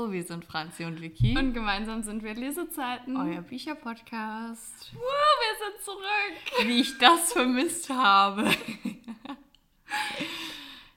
[0.00, 1.36] Hallo, wir sind Franzi und Vicky.
[1.36, 3.18] Und gemeinsam sind wir Lesezeiten.
[3.18, 4.92] Euer Bücherpodcast.
[4.94, 6.68] Wow, wir sind zurück.
[6.68, 8.50] Wie ich das vermisst habe.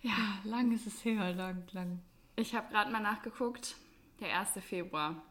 [0.01, 1.99] ja, lang ist es her, lang, lang.
[2.37, 3.75] Ich habe gerade mal nachgeguckt.
[4.21, 4.51] Der 1.
[4.65, 5.21] Februar.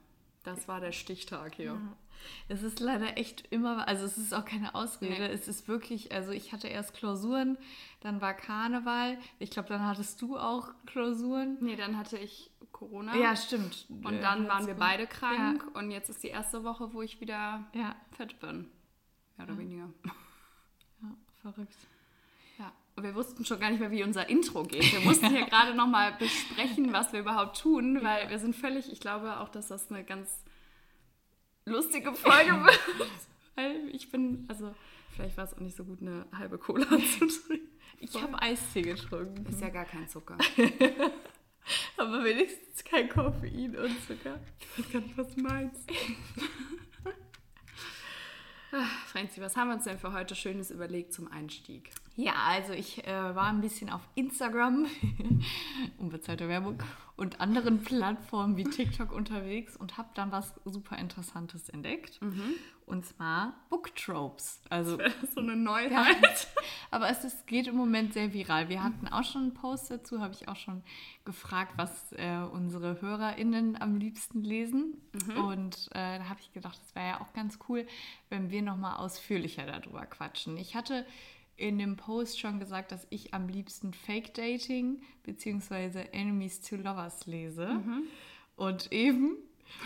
[0.45, 1.65] Das war der Stichtag hier.
[1.67, 1.97] Ja.
[2.49, 5.15] Es ist leider echt immer, also es ist auch keine Ausrede.
[5.29, 5.33] Nee.
[5.33, 7.59] Es ist wirklich, also ich hatte erst Klausuren,
[8.01, 9.19] dann war Karneval.
[9.39, 11.57] Ich glaube, dann hattest du auch Klausuren.
[11.61, 13.17] Nee, dann hatte ich Corona.
[13.17, 13.87] Ja, stimmt.
[14.03, 15.65] Und Äh, dann waren wir beide krank.
[15.75, 18.69] Und jetzt ist die erste Woche, wo ich wieder Ja, fit bin.
[19.37, 19.89] Mehr oder weniger.
[21.03, 21.09] ja,
[21.43, 21.77] verrückt.
[22.59, 22.73] Ja.
[22.97, 24.93] Und wir wussten schon gar nicht mehr, wie unser Intro geht.
[24.93, 29.01] Wir mussten hier gerade nochmal besprechen, was wir überhaupt tun, weil wir sind völlig, ich
[29.01, 30.43] glaube auch, dass das eine ganz
[31.65, 32.81] lustige Folge wird.
[33.55, 34.75] weil ich bin, also
[35.15, 37.69] vielleicht war es auch nicht so gut, eine halbe Cola zu trinken.
[38.01, 39.47] Ich habe Eistee getrunken.
[39.47, 40.37] Ist ja gar kein Zucker.
[41.97, 44.41] Aber wenigstens kein Koffein und Zucker.
[44.59, 45.91] Ich weiß gar nicht, was du meinst.
[48.75, 51.91] Ah, Franzi, was haben wir uns denn für heute Schönes überlegt zum Einstieg?
[52.17, 54.87] Ja, also ich äh, war ein bisschen auf Instagram,
[55.99, 56.83] unbezahlte Werbung,
[57.17, 62.21] und anderen Plattformen wie TikTok unterwegs und habe dann was super Interessantes entdeckt.
[62.85, 64.61] Und zwar Booktropes.
[64.69, 66.49] Also Das so eine Ja, Neuheit.
[66.91, 68.69] aber es ist, geht im Moment sehr viral.
[68.69, 70.83] Wir hatten auch schon einen Post dazu, habe ich auch schon
[71.25, 75.01] gefragt, was äh, unsere HörerInnen am liebsten lesen.
[75.37, 77.87] Und äh, da habe ich gedacht, es wäre ja auch ganz cool,
[78.31, 80.57] wenn wir nochmal ausführlicher darüber quatschen.
[80.57, 81.07] Ich hatte
[81.63, 86.07] in dem Post schon gesagt, dass ich am liebsten Fake Dating bzw.
[86.13, 87.81] Enemies to Lovers lese.
[88.57, 89.37] Und eben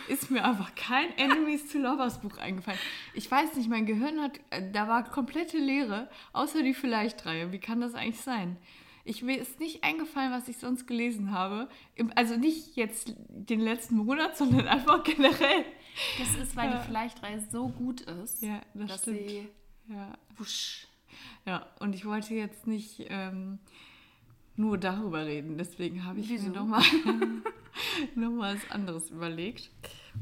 [0.08, 2.78] ist mir einfach kein Enemies to Lovers Buch eingefallen.
[3.14, 7.52] Ich weiß nicht, mein Gehirn hat, äh, da war komplette Leere, außer die Vielleicht-Reihe.
[7.52, 8.56] Wie kann das eigentlich sein?
[9.04, 11.68] Ich, mir ist nicht eingefallen, was ich sonst gelesen habe.
[12.16, 15.64] Also nicht jetzt den letzten Monat, sondern einfach generell.
[16.18, 16.78] Das ist, weil Ja.
[16.80, 19.28] die Vielleicht-Reihe so gut ist, Ja, das dass stimmt.
[19.30, 19.48] sie
[19.88, 20.12] Ja.
[20.36, 20.88] wusch.
[21.44, 23.58] Ja, und ich wollte jetzt nicht ähm,
[24.56, 25.58] nur darüber reden.
[25.58, 26.48] Deswegen habe ich Wieso?
[26.48, 26.82] mir nochmal
[28.14, 29.70] noch mal was anderes überlegt.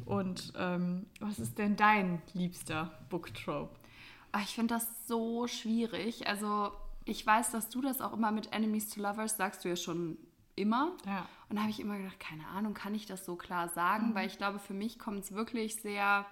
[0.04, 3.74] Und ähm, was ist denn dein liebster Booktrope?
[4.32, 6.26] Ah, Ich finde das so schwierig.
[6.26, 6.72] Also
[7.04, 10.18] ich weiß, dass du das auch immer mit Enemies to Lovers sagst du ja schon
[10.56, 10.92] immer.
[11.06, 11.28] Ja.
[11.48, 14.14] Und da habe ich immer gedacht, keine Ahnung, kann ich das so klar sagen?
[14.14, 16.26] Weil ich glaube, für mich kommt es wirklich sehr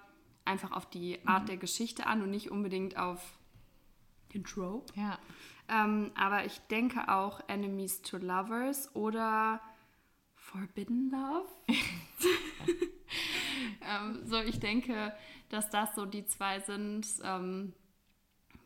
[0.44, 3.38] einfach auf die Art der Geschichte an und nicht unbedingt auf
[4.32, 4.92] den Trope.
[4.98, 5.18] Ja.
[5.68, 9.60] Ähm, aber ich denke auch Enemies to Lovers oder
[10.34, 11.48] Forbidden Love.
[13.82, 15.14] ähm, so, ich denke,
[15.48, 17.72] dass das so die zwei sind, ähm,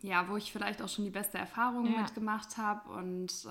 [0.02, 2.02] ja, wo ich vielleicht auch schon die beste Erfahrung Ja.
[2.02, 2.88] mitgemacht habe.
[2.90, 3.48] Und äh,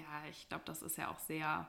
[0.00, 1.68] ja, ich glaube, das ist ja auch sehr,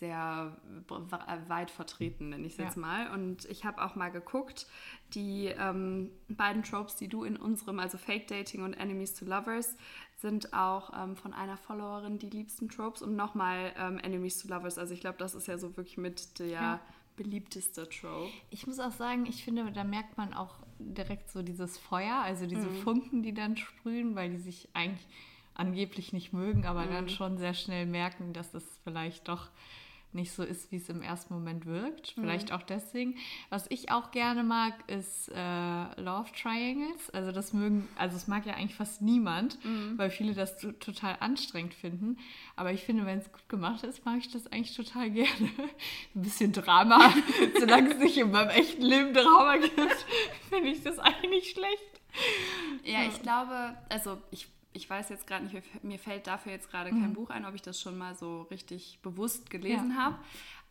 [0.00, 0.56] sehr
[0.88, 2.64] w- weit vertreten, nenne ich es Ja.
[2.64, 3.10] jetzt mal.
[3.12, 4.66] Und ich habe auch mal geguckt,
[5.14, 9.76] die ähm, beiden Tropes, die du in unserem, also Fake Dating und Enemies to Lovers,
[10.16, 14.76] sind auch ähm, von einer Followerin die liebsten Tropes und nochmal ähm, Enemies to Lovers.
[14.78, 16.80] Also ich glaube, das ist ja so wirklich mit der Ja.
[17.16, 18.32] beliebteste Trope.
[18.50, 22.46] Ich muss auch sagen, ich finde, da merkt man auch direkt so dieses Feuer, also
[22.46, 22.74] diese Mhm.
[22.82, 25.06] Funken, die dann sprühen, weil die sich eigentlich
[25.54, 27.08] angeblich nicht mögen, aber dann Mhm.
[27.10, 29.50] schon sehr schnell merken, dass das vielleicht doch
[30.12, 32.16] nicht so ist, wie es im ersten Moment wirkt.
[32.16, 32.22] Mhm.
[32.22, 33.16] Vielleicht auch deswegen.
[33.48, 37.10] Was ich auch gerne mag, ist äh, Love Triangles.
[37.10, 39.96] Also das mögen, also es mag ja eigentlich fast niemand, Mhm.
[39.96, 42.18] weil viele das to- total anstrengend finden.
[42.56, 45.28] Aber ich finde, wenn es gut gemacht ist, mag ich das eigentlich total gerne.
[46.14, 47.12] Ein bisschen Drama,
[47.58, 49.78] solange es nicht in meinem echten Leben Drama gibt,
[50.48, 52.00] finde ich das eigentlich schlecht.
[52.84, 56.90] Ja, ich glaube, also ich, ich weiß jetzt gerade nicht, mir fällt dafür jetzt gerade
[56.90, 59.94] kein Buch ein, ob ich das schon mal so richtig bewusst gelesen Mhm.
[59.96, 60.02] Ja.
[60.04, 60.18] habe.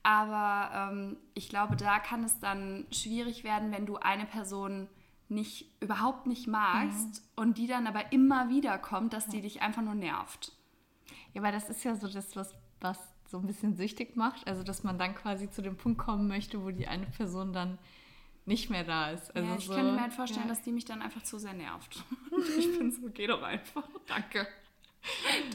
[0.03, 4.87] Aber ähm, ich glaube, da kann es dann schwierig werden, wenn du eine Person
[5.27, 9.81] nicht überhaupt nicht magst und die dann aber immer wieder kommt, dass die dich einfach
[9.81, 10.53] nur nervt.
[11.33, 14.47] Ja, aber das ist ja so das, was, was so ein bisschen süchtig macht.
[14.47, 17.77] Also, dass man dann quasi zu dem Punkt kommen möchte, wo die eine Person dann
[18.49, 19.33] nicht mehr da ist.
[19.35, 20.53] Also ja, ich so, könnte mir halt vorstellen, ja.
[20.53, 22.03] dass die mich dann einfach zu sehr nervt.
[22.57, 23.87] ich bin so, geh doch einfach.
[24.07, 24.47] Danke.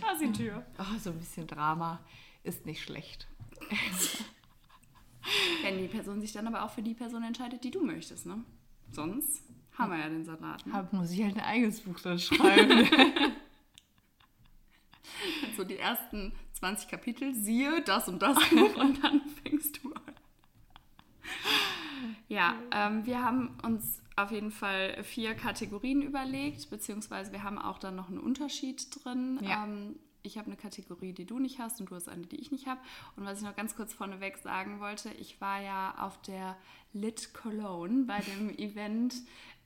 [0.00, 0.64] Da ist die Tür.
[0.79, 2.00] Oh, so ein bisschen Drama
[2.44, 3.26] ist nicht schlecht.
[5.62, 8.44] Wenn die Person sich dann aber auch für die Person entscheidet, die du möchtest, ne?
[8.91, 9.43] Sonst
[9.76, 10.64] haben wir ja den Salat.
[10.64, 10.73] Ne?
[10.73, 12.88] Hab, muss ich halt ein eigenes Buch dann schreiben.
[15.56, 20.04] So die ersten 20 Kapitel, siehe das und das Buch und dann fängst du an.
[22.29, 27.79] Ja, ähm, wir haben uns auf jeden Fall vier Kategorien überlegt, beziehungsweise wir haben auch
[27.79, 29.41] dann noch einen Unterschied drin.
[29.43, 29.65] Ja.
[29.65, 32.50] Ähm, ich habe eine Kategorie, die du nicht hast und du hast eine, die ich
[32.50, 32.81] nicht habe.
[33.15, 36.56] Und was ich noch ganz kurz vorneweg sagen wollte, ich war ja auf der
[36.94, 39.15] Lit Cologne bei dem Event,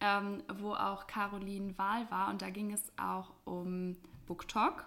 [0.00, 3.96] ähm, wo auch Caroline Wahl war und da ging es auch um
[4.26, 4.84] Book Talk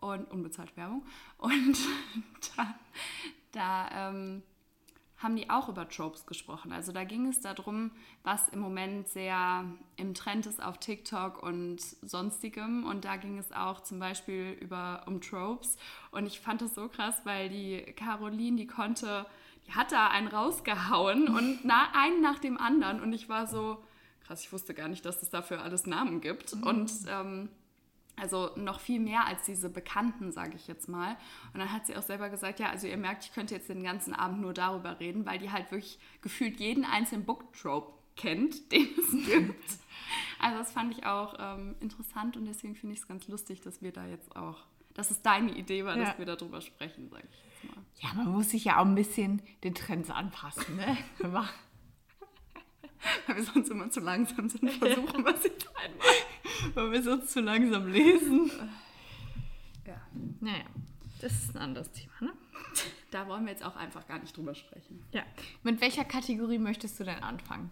[0.00, 1.04] und unbezahlte Werbung.
[1.36, 1.78] Und
[2.56, 2.74] da,
[3.52, 4.42] da ähm,
[5.24, 6.72] haben die auch über Tropes gesprochen.
[6.72, 7.90] Also da ging es darum,
[8.22, 9.64] was im Moment sehr
[9.96, 12.84] im Trend ist auf TikTok und sonstigem.
[12.84, 15.76] Und da ging es auch zum Beispiel über um Tropes.
[16.12, 19.26] Und ich fand das so krass, weil die Caroline, die konnte,
[19.66, 23.00] die hat da einen rausgehauen und na, einen nach dem anderen.
[23.00, 23.82] Und ich war so,
[24.26, 26.54] krass, ich wusste gar nicht, dass es dafür alles Namen gibt.
[26.54, 26.62] Mhm.
[26.62, 27.48] Und ähm,
[28.16, 31.16] also noch viel mehr als diese Bekannten, sage ich jetzt mal.
[31.52, 33.82] Und dann hat sie auch selber gesagt, ja, also ihr merkt, ich könnte jetzt den
[33.82, 38.88] ganzen Abend nur darüber reden, weil die halt wirklich gefühlt jeden einzelnen Booktrope kennt, den
[38.98, 39.64] es gibt.
[40.38, 43.82] also das fand ich auch ähm, interessant und deswegen finde ich es ganz lustig, dass
[43.82, 44.58] wir da jetzt auch,
[44.94, 46.04] dass es deine Idee war, ja.
[46.04, 47.82] dass wir darüber sprechen, sage ich jetzt mal.
[47.96, 50.96] Ja, man muss sich ja auch ein bisschen den Trends anpassen, ne?
[51.18, 51.48] weil
[53.26, 56.06] wir sonst immer zu langsam sind, versuchen was jetzt einmal.
[56.74, 58.50] Weil wir sonst zu langsam lesen.
[59.86, 60.00] Ja.
[60.40, 60.64] Naja,
[61.20, 62.32] das ist ein anderes Thema, ne?
[63.10, 65.04] Da wollen wir jetzt auch einfach gar nicht drüber sprechen.
[65.12, 65.22] Ja.
[65.62, 67.70] Mit welcher Kategorie möchtest du denn anfangen?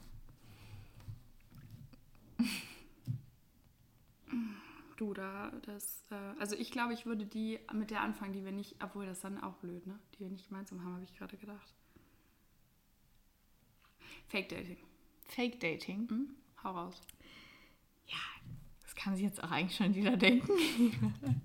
[4.96, 8.52] Du, da, das, äh, also ich glaube, ich würde die mit der anfangen, die wir
[8.52, 9.98] nicht, obwohl das dann auch blöd, ne?
[10.14, 11.74] Die wir nicht gemeinsam haben, habe ich gerade gedacht.
[14.28, 14.78] Fake Dating.
[15.26, 16.06] Fake Dating?
[16.08, 16.36] Mhm.
[16.62, 17.00] Hau raus.
[18.06, 18.18] Ja,
[18.92, 20.52] das kann sich jetzt auch eigentlich schon jeder denken.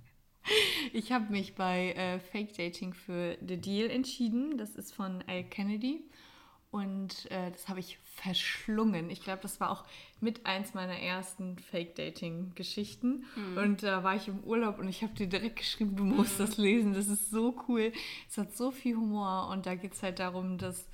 [0.94, 4.58] ich habe mich bei äh, Fake Dating für The Deal entschieden.
[4.58, 6.04] Das ist von Al Kennedy.
[6.70, 9.10] Und äh, das habe ich verschlungen.
[9.10, 9.86] Ich glaube, das war auch
[10.20, 13.26] mit eins meiner ersten Fake-Dating-Geschichten.
[13.36, 13.58] Mhm.
[13.58, 16.46] Und da war ich im Urlaub und ich habe dir direkt geschrieben, du musst mhm.
[16.46, 16.94] das lesen.
[16.94, 17.94] Das ist so cool.
[18.30, 19.48] Es hat so viel Humor.
[19.50, 20.90] Und da geht es halt darum, dass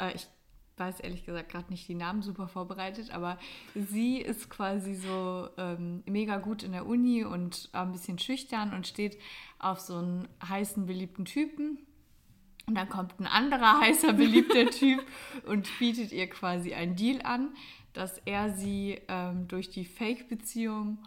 [0.00, 0.26] äh, ich
[0.76, 3.38] weiß ehrlich gesagt gerade nicht die Namen super vorbereitet, aber
[3.74, 8.86] sie ist quasi so ähm, mega gut in der Uni und ein bisschen schüchtern und
[8.86, 9.18] steht
[9.58, 11.78] auf so einen heißen, beliebten Typen.
[12.66, 15.04] Und dann kommt ein anderer heißer, beliebter Typ
[15.46, 17.54] und bietet ihr quasi einen Deal an,
[17.92, 20.98] dass er sie ähm, durch die Fake-Beziehung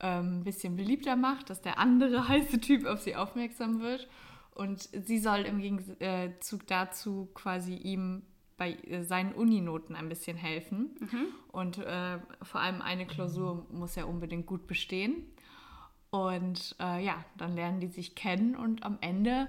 [0.00, 4.08] ähm, ein bisschen beliebter macht, dass der andere heiße Typ auf sie aufmerksam wird.
[4.54, 8.22] Und sie soll im Gegenzug dazu quasi ihm
[8.56, 10.96] bei äh, seinen Uninoten ein bisschen helfen.
[11.00, 11.26] Mhm.
[11.52, 15.24] Und äh, vor allem eine Klausur muss er unbedingt gut bestehen.
[16.10, 19.48] Und äh, ja, dann lernen die sich kennen und am Ende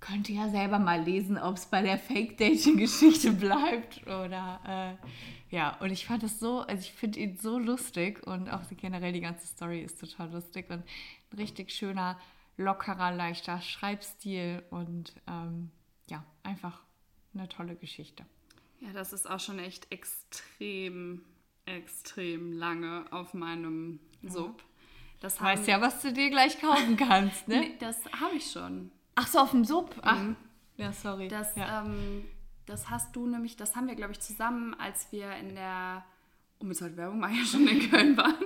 [0.00, 5.76] könnt ihr ja selber mal lesen, ob es bei der Fake-Dating-Geschichte bleibt oder äh, ja.
[5.80, 9.20] Und ich fand es so, also ich finde ihn so lustig und auch generell die
[9.20, 10.84] ganze Story ist total lustig und
[11.32, 12.18] ein richtig schöner,
[12.56, 15.70] lockerer, leichter Schreibstil und ähm,
[16.08, 16.80] ja, einfach
[17.38, 18.24] eine tolle Geschichte.
[18.80, 21.22] Ja, das ist auch schon echt extrem,
[21.64, 24.62] extrem lange auf meinem Sub.
[25.20, 27.60] Das weißt ja, was du dir gleich kaufen kannst, ne?
[27.60, 28.92] nee, das habe ich schon.
[29.16, 29.96] Ach so, auf dem Sub?
[30.02, 30.36] Ach, mhm.
[30.76, 31.26] ja, sorry.
[31.26, 31.84] Das, ja.
[31.84, 32.24] Ähm,
[32.66, 36.04] das hast du nämlich, das haben wir, glaube ich, zusammen, als wir in der
[36.60, 38.44] unbezahlte Werbung, weil ja schon in Köln waren,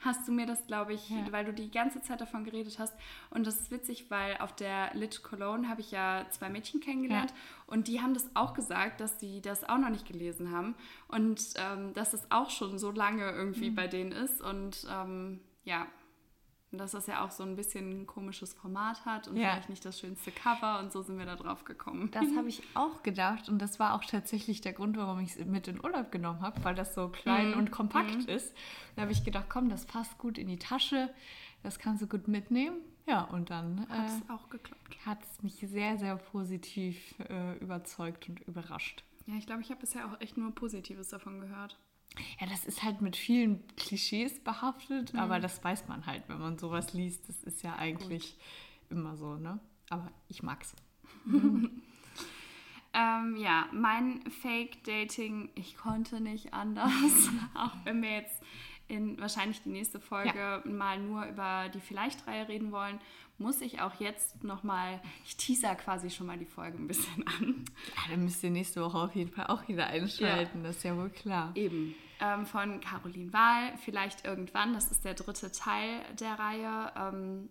[0.00, 1.30] hast du mir das, glaube ich, ja.
[1.30, 2.94] weil du die ganze Zeit davon geredet hast.
[3.30, 7.30] Und das ist witzig, weil auf der Lit Cologne habe ich ja zwei Mädchen kennengelernt
[7.30, 7.36] ja.
[7.66, 10.74] und die haben das auch gesagt, dass sie das auch noch nicht gelesen haben
[11.08, 13.74] und ähm, dass das auch schon so lange irgendwie mhm.
[13.74, 14.40] bei denen ist.
[14.40, 15.86] Und ähm, ja,
[16.70, 19.50] und dass das ja auch so ein bisschen ein komisches Format hat und ja.
[19.50, 22.10] vielleicht nicht das schönste Cover und so sind wir da drauf gekommen.
[22.10, 25.44] Das habe ich auch gedacht und das war auch tatsächlich der Grund, warum ich es
[25.46, 27.58] mit in Urlaub genommen habe, weil das so klein mhm.
[27.58, 28.28] und kompakt mhm.
[28.28, 28.54] ist.
[28.96, 31.12] Da habe ich gedacht, komm, das passt gut in die Tasche,
[31.62, 32.76] das kannst du gut mitnehmen.
[33.06, 34.98] Ja, und dann hat es äh, auch geklappt.
[35.06, 39.02] Hat es mich sehr, sehr positiv äh, überzeugt und überrascht.
[39.24, 41.78] Ja, ich glaube, ich habe bisher auch echt nur Positives davon gehört.
[42.40, 45.20] Ja, das ist halt mit vielen Klischees behaftet, mhm.
[45.20, 47.28] aber das weiß man halt, wenn man sowas liest.
[47.28, 48.36] Das ist ja eigentlich
[48.88, 48.98] Gut.
[48.98, 49.58] immer so, ne?
[49.90, 50.74] Aber ich mag's.
[52.94, 56.92] ähm, ja, mein Fake-Dating, ich konnte nicht anders.
[57.54, 58.42] Auch wenn wir jetzt
[58.88, 60.62] in wahrscheinlich die nächste Folge ja.
[60.64, 62.98] mal nur über die Vielleicht-Reihe reden wollen,
[63.36, 67.64] muss ich auch jetzt nochmal, ich teaser quasi schon mal die Folge ein bisschen an.
[67.94, 70.66] Ja, dann müsst ihr nächste Woche auf jeden Fall auch wieder einschalten, ja.
[70.66, 71.52] das ist ja wohl klar.
[71.54, 71.94] Eben.
[72.20, 76.92] Ähm, von Caroline Wahl, vielleicht irgendwann, das ist der dritte Teil der Reihe.
[76.96, 77.48] Ähm,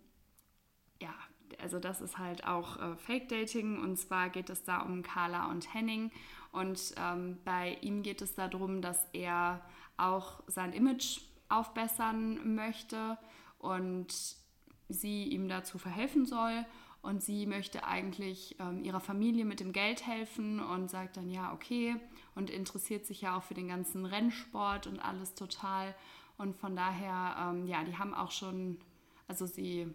[1.02, 1.14] ja,
[1.62, 5.74] also das ist halt auch äh, Fake-Dating und zwar geht es da um Carla und
[5.74, 6.12] Henning
[6.52, 9.62] und ähm, bei ihm geht es darum, dass er
[9.96, 13.18] auch sein Image aufbessern möchte
[13.60, 14.08] und
[14.90, 16.66] sie ihm dazu verhelfen soll.
[17.02, 21.54] Und sie möchte eigentlich ähm, ihrer Familie mit dem Geld helfen und sagt dann, ja,
[21.54, 21.96] okay.
[22.38, 25.96] Und interessiert sich ja auch für den ganzen Rennsport und alles total.
[26.38, 28.78] Und von daher, ähm, ja, die haben auch schon,
[29.28, 29.88] also sie,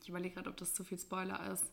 [0.00, 1.72] ich überlege gerade, ob das zu viel Spoiler ist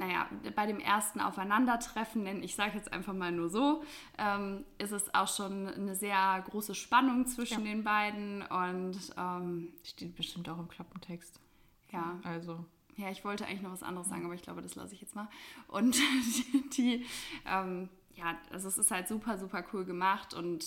[0.00, 3.84] naja, bei dem ersten Aufeinandertreffen, denn ich sage jetzt einfach mal nur so,
[4.18, 7.72] ähm, ist es auch schon eine sehr große Spannung zwischen ja.
[7.72, 11.38] den beiden und ähm, steht bestimmt auch im Klappentext.
[11.92, 12.18] Ja.
[12.24, 12.64] Also.
[12.96, 15.14] Ja, ich wollte eigentlich noch was anderes sagen, aber ich glaube, das lasse ich jetzt
[15.14, 15.28] mal.
[15.68, 15.96] Und
[16.76, 17.04] die,
[17.46, 17.88] ähm,
[18.20, 20.64] ja, also es ist halt super, super cool gemacht und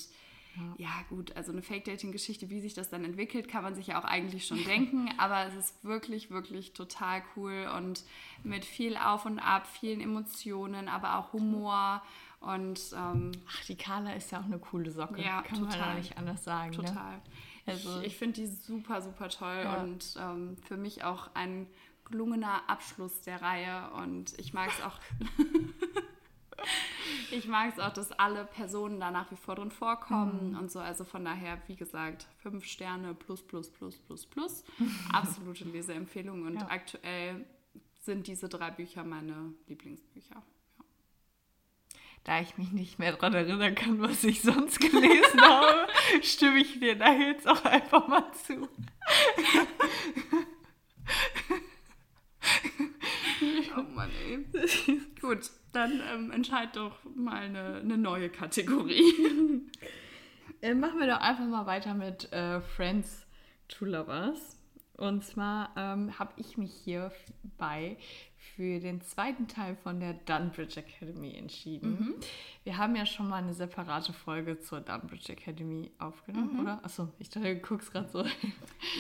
[0.56, 0.86] ja.
[0.86, 4.06] ja, gut, also eine Fake-Dating-Geschichte, wie sich das dann entwickelt, kann man sich ja auch
[4.06, 5.10] eigentlich schon denken.
[5.18, 8.04] aber es ist wirklich, wirklich total cool und
[8.44, 12.04] mit viel Auf und Ab, vielen Emotionen, aber auch Humor.
[12.40, 15.22] Und ähm, ach, die Carla ist ja auch eine coole Socke.
[15.22, 15.80] Ja, kann total.
[15.80, 16.72] man ja nicht anders sagen.
[16.72, 16.78] Ne?
[16.78, 17.14] Total.
[17.14, 17.22] Ne?
[17.66, 19.82] Also, ich, ich finde die super, super toll ja.
[19.82, 21.68] und ähm, für mich auch ein
[22.06, 23.90] gelungener Abschluss der Reihe.
[23.92, 25.00] Und ich mag es auch.
[27.32, 30.58] ich mag es auch, dass alle Personen da nach wie vor drin vorkommen mhm.
[30.58, 30.80] und so.
[30.80, 34.64] Also von daher, wie gesagt, fünf Sterne plus, plus, plus, plus, plus.
[35.12, 36.46] Absolute Leseempfehlung.
[36.46, 36.68] Und ja.
[36.70, 37.46] aktuell
[38.00, 40.36] sind diese drei Bücher meine Lieblingsbücher.
[40.36, 40.44] Ja.
[42.24, 45.88] Da ich mich nicht mehr daran erinnern kann, was ich sonst gelesen habe,
[46.22, 48.70] stimme ich dir da jetzt auch einfach mal zu.
[55.22, 59.64] Gut, dann ähm, entscheid doch mal eine, eine neue Kategorie.
[60.62, 63.26] äh, machen wir doch einfach mal weiter mit äh, Friends
[63.68, 64.58] to Lovers.
[64.98, 67.12] Und zwar ähm, habe ich mich hier
[67.58, 67.98] bei
[68.56, 71.92] für den zweiten Teil von der Dunbridge Academy entschieden.
[71.92, 72.16] Mhm.
[72.64, 76.60] Wir haben ja schon mal eine separate Folge zur Dunbridge Academy aufgenommen, mhm.
[76.60, 76.86] oder?
[76.86, 78.24] Achso, ich dachte, du guckst gerade so.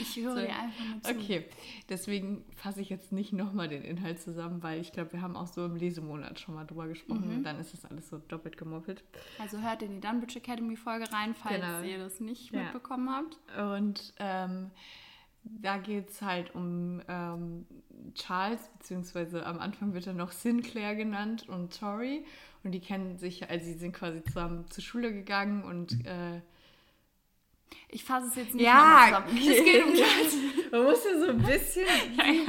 [0.01, 0.41] Ich höre so.
[0.41, 1.11] dir einfach mal zu.
[1.11, 1.45] Okay,
[1.87, 5.47] deswegen fasse ich jetzt nicht nochmal den Inhalt zusammen, weil ich glaube, wir haben auch
[5.47, 7.37] so im Lesemonat schon mal drüber gesprochen mhm.
[7.37, 9.03] und dann ist das alles so doppelt gemoppelt.
[9.39, 11.81] Also hört in die Dunbridge Academy Folge rein, falls genau.
[11.83, 12.63] ihr das nicht ja.
[12.63, 13.37] mitbekommen habt.
[13.59, 14.71] Und ähm,
[15.43, 17.65] da geht es halt um ähm,
[18.15, 22.25] Charles, beziehungsweise am Anfang wird er noch Sinclair genannt und Tori.
[22.63, 26.41] Und die kennen sich, also sie sind quasi zusammen zur Schule gegangen und äh,
[27.93, 29.37] ich fasse es jetzt nicht ja, zusammen.
[29.37, 29.93] Es geht um
[30.71, 31.85] Man muss ja so ein bisschen.
[32.17, 32.43] ja, ja.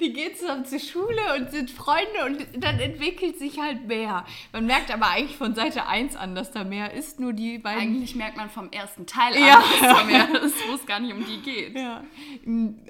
[0.00, 4.24] Die gehen zusammen zur Schule und sind Freunde und dann entwickelt sich halt mehr.
[4.52, 7.80] Man merkt aber eigentlich von Seite 1 an, dass da mehr ist, nur die beiden.
[7.80, 9.62] Eigentlich merkt man vom ersten Teil an, ja.
[9.80, 11.74] dass da mehr ist, wo es gar nicht um die geht.
[11.74, 12.04] Ja.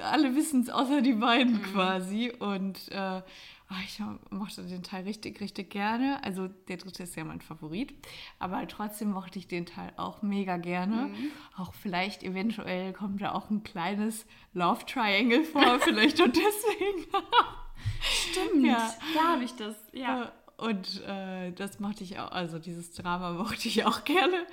[0.03, 1.63] Alle wissen es außer die beiden mhm.
[1.73, 2.33] quasi.
[2.39, 3.23] Und äh,
[3.71, 6.25] Oh, ich mochte den Teil richtig, richtig gerne.
[6.25, 7.93] Also der dritte ist ja mein Favorit.
[8.39, 11.09] Aber trotzdem mochte ich den Teil auch mega gerne.
[11.09, 11.31] Mhm.
[11.57, 17.07] Auch vielleicht eventuell kommt da auch ein kleines Love Triangle vor, vielleicht und deswegen.
[18.01, 20.23] Stimmt, ja, da habe ich das, ja.
[20.23, 24.47] Äh, und äh, das mochte ich auch, also dieses Drama mochte ich auch gerne.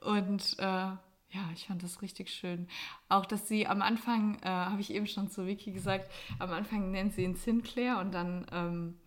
[0.00, 0.92] Und äh,
[1.32, 2.68] ja, ich fand das richtig schön.
[3.08, 6.90] Auch, dass sie am Anfang, äh, habe ich eben schon zu Vicky gesagt, am Anfang
[6.90, 8.98] nennt sie ihn Sinclair und dann ähm,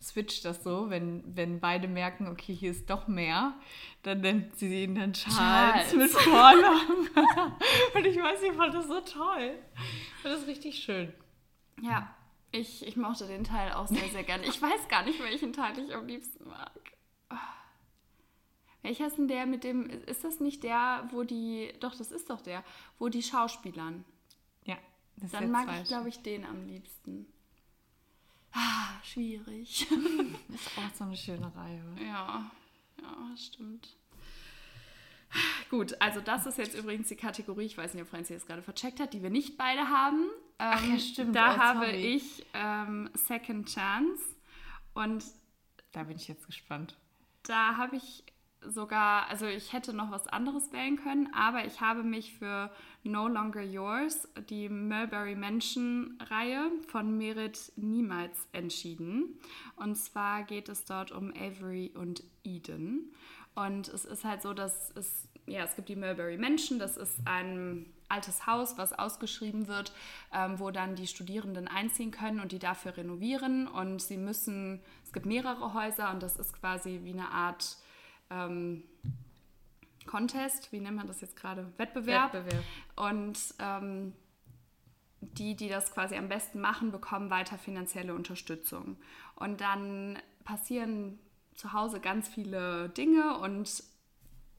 [0.00, 3.54] switcht das so, wenn, wenn beide merken, okay, hier ist doch mehr,
[4.02, 5.94] dann nennt sie ihn dann Charles, Charles.
[5.94, 7.08] mit Vornamen.
[7.94, 9.58] und ich weiß, ich fand das so toll.
[10.16, 11.12] Ich fand das richtig schön.
[11.82, 12.14] Ja,
[12.52, 14.44] ich, ich mochte den Teil auch sehr, sehr gerne.
[14.44, 16.70] Ich weiß gar nicht, welchen Teil ich am liebsten mag.
[18.84, 22.28] Welcher ist denn der mit dem, ist das nicht der, wo die, doch, das ist
[22.28, 22.62] doch der,
[22.98, 24.04] wo die Schauspielern.
[24.66, 24.76] Ja,
[25.16, 27.26] das Dann mag ich, glaube ich, den am liebsten.
[28.52, 29.88] Ah, schwierig.
[30.48, 31.82] das ist auch so eine schöne Reihe.
[31.98, 32.50] Ja,
[33.00, 33.96] ja, stimmt.
[35.70, 38.62] Gut, also das ist jetzt übrigens die Kategorie, ich weiß nicht, ob Franzi es gerade
[38.62, 40.28] vercheckt hat, die wir nicht beide haben.
[40.58, 41.34] Ach ja, ähm, stimmt.
[41.34, 44.22] Da oh, habe ich ähm, Second Chance
[44.92, 45.24] und
[45.92, 46.98] da bin ich jetzt gespannt.
[47.44, 48.24] Da habe ich
[48.66, 52.70] sogar, also ich hätte noch was anderes wählen können, aber ich habe mich für
[53.02, 59.38] No Longer Yours, die Mulberry Mansion Reihe von Merit Niemals entschieden.
[59.76, 63.12] Und zwar geht es dort um Avery und Eden.
[63.54, 67.18] Und es ist halt so, dass es, ja, es gibt die Mulberry Mansion, das ist
[67.24, 69.92] ein altes Haus, was ausgeschrieben wird,
[70.32, 73.66] ähm, wo dann die Studierenden einziehen können und die dafür renovieren.
[73.66, 77.76] Und sie müssen, es gibt mehrere Häuser und das ist quasi wie eine Art
[78.30, 78.84] ähm,
[80.06, 81.72] Contest, wie nennt man das jetzt gerade?
[81.76, 82.34] Wettbewerb.
[82.34, 82.64] Wettbewerb.
[82.96, 84.12] Und ähm,
[85.20, 88.96] die, die das quasi am besten machen, bekommen weiter finanzielle Unterstützung.
[89.36, 91.18] Und dann passieren
[91.54, 93.82] zu Hause ganz viele Dinge und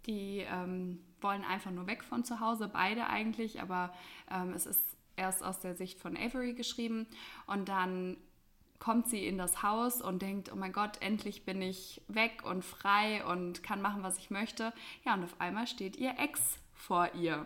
[0.07, 3.93] die ähm, wollen einfach nur weg von zu Hause, beide eigentlich, aber
[4.31, 4.81] ähm, es ist
[5.15, 7.07] erst aus der Sicht von Avery geschrieben
[7.47, 8.17] und dann
[8.79, 12.63] kommt sie in das Haus und denkt, oh mein Gott, endlich bin ich weg und
[12.63, 14.73] frei und kann machen, was ich möchte.
[15.05, 17.45] Ja, und auf einmal steht ihr Ex vor ihr.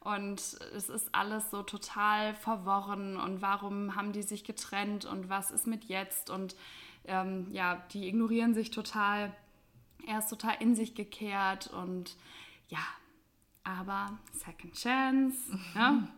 [0.00, 0.40] Und
[0.74, 5.66] es ist alles so total verworren und warum haben die sich getrennt und was ist
[5.66, 6.54] mit jetzt und
[7.04, 9.34] ähm, ja, die ignorieren sich total.
[10.06, 12.16] Er ist total in sich gekehrt und
[12.68, 12.78] ja,
[13.64, 15.58] aber Second Chance.
[15.74, 16.08] ja.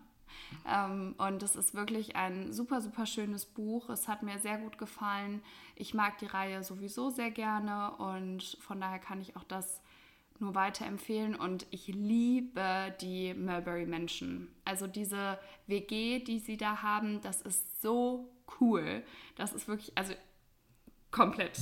[0.66, 3.88] Ähm, und es ist wirklich ein super, super schönes Buch.
[3.90, 5.42] Es hat mir sehr gut gefallen.
[5.76, 9.80] Ich mag die Reihe sowieso sehr gerne und von daher kann ich auch das
[10.38, 11.34] nur weiterempfehlen.
[11.34, 14.48] Und ich liebe die Mulberry Menschen.
[14.64, 19.02] Also diese WG, die sie da haben, das ist so cool.
[19.36, 20.14] Das ist wirklich, also
[21.10, 21.58] komplett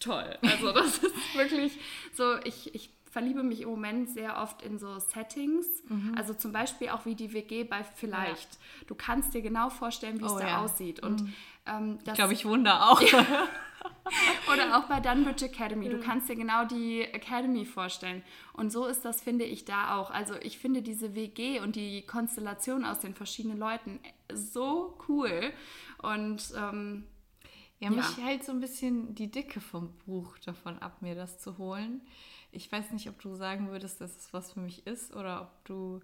[0.00, 0.38] toll.
[0.42, 1.78] Also das ist wirklich
[2.12, 5.68] so, ich, ich verliebe mich im Moment sehr oft in so Settings.
[5.88, 6.16] Mhm.
[6.16, 8.54] Also zum Beispiel auch wie die WG bei Vielleicht.
[8.54, 8.86] Ja.
[8.88, 10.58] Du kannst dir genau vorstellen, wie es oh, da ja.
[10.58, 10.98] aussieht.
[10.98, 11.34] Und mhm.
[11.66, 13.00] ähm, ich glaube, ich wundere auch.
[14.52, 15.88] Oder auch bei Dunbridge Academy.
[15.88, 18.24] Du kannst dir genau die Academy vorstellen.
[18.52, 20.10] Und so ist das, finde ich, da auch.
[20.10, 24.00] Also ich finde diese WG und die Konstellation aus den verschiedenen Leuten
[24.32, 25.52] so cool.
[26.02, 27.04] Und ähm,
[27.80, 28.24] ja, mich ja.
[28.24, 32.00] hält so ein bisschen die Dicke vom Buch davon ab, mir das zu holen.
[32.52, 35.64] Ich weiß nicht, ob du sagen würdest, dass es was für mich ist oder ob
[35.64, 36.00] du.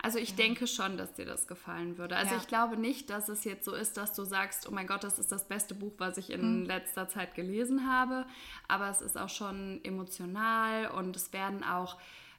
[0.00, 0.36] Also ich ja.
[0.36, 2.16] denke schon, dass dir das gefallen würde.
[2.16, 2.40] Also ja.
[2.40, 5.18] ich glaube nicht, dass es jetzt so ist, dass du sagst, oh mein Gott, das
[5.18, 6.64] ist das beste Buch, was ich in hm.
[6.66, 8.24] letzter Zeit gelesen habe.
[8.68, 11.98] Aber es ist auch schon emotional und es werden auch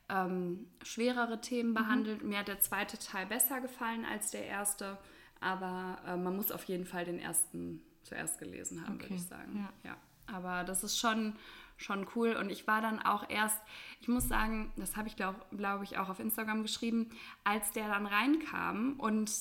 [0.09, 1.75] ähm, schwerere Themen mhm.
[1.75, 2.23] behandelt.
[2.23, 4.97] Mir hat der zweite Teil besser gefallen als der erste.
[5.41, 9.03] Aber äh, man muss auf jeden Fall den ersten zuerst gelesen haben, okay.
[9.03, 9.69] würde ich sagen.
[9.83, 9.91] Ja.
[9.91, 9.97] ja.
[10.27, 11.35] Aber das ist schon
[11.81, 12.35] schon cool.
[12.35, 13.57] Und ich war dann auch erst,
[14.01, 17.09] ich muss sagen, das habe ich glaube glaub ich auch auf Instagram geschrieben,
[17.43, 19.31] als der dann reinkam und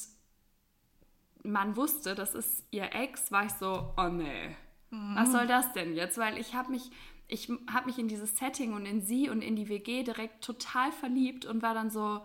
[1.42, 4.56] man wusste, das ist ihr Ex, war ich so, oh nee,
[4.90, 5.16] mhm.
[5.16, 6.18] was soll das denn jetzt?
[6.18, 6.90] Weil ich habe mich,
[7.26, 10.92] ich habe mich in dieses Setting und in sie und in die WG direkt total
[10.92, 12.24] verliebt und war dann so,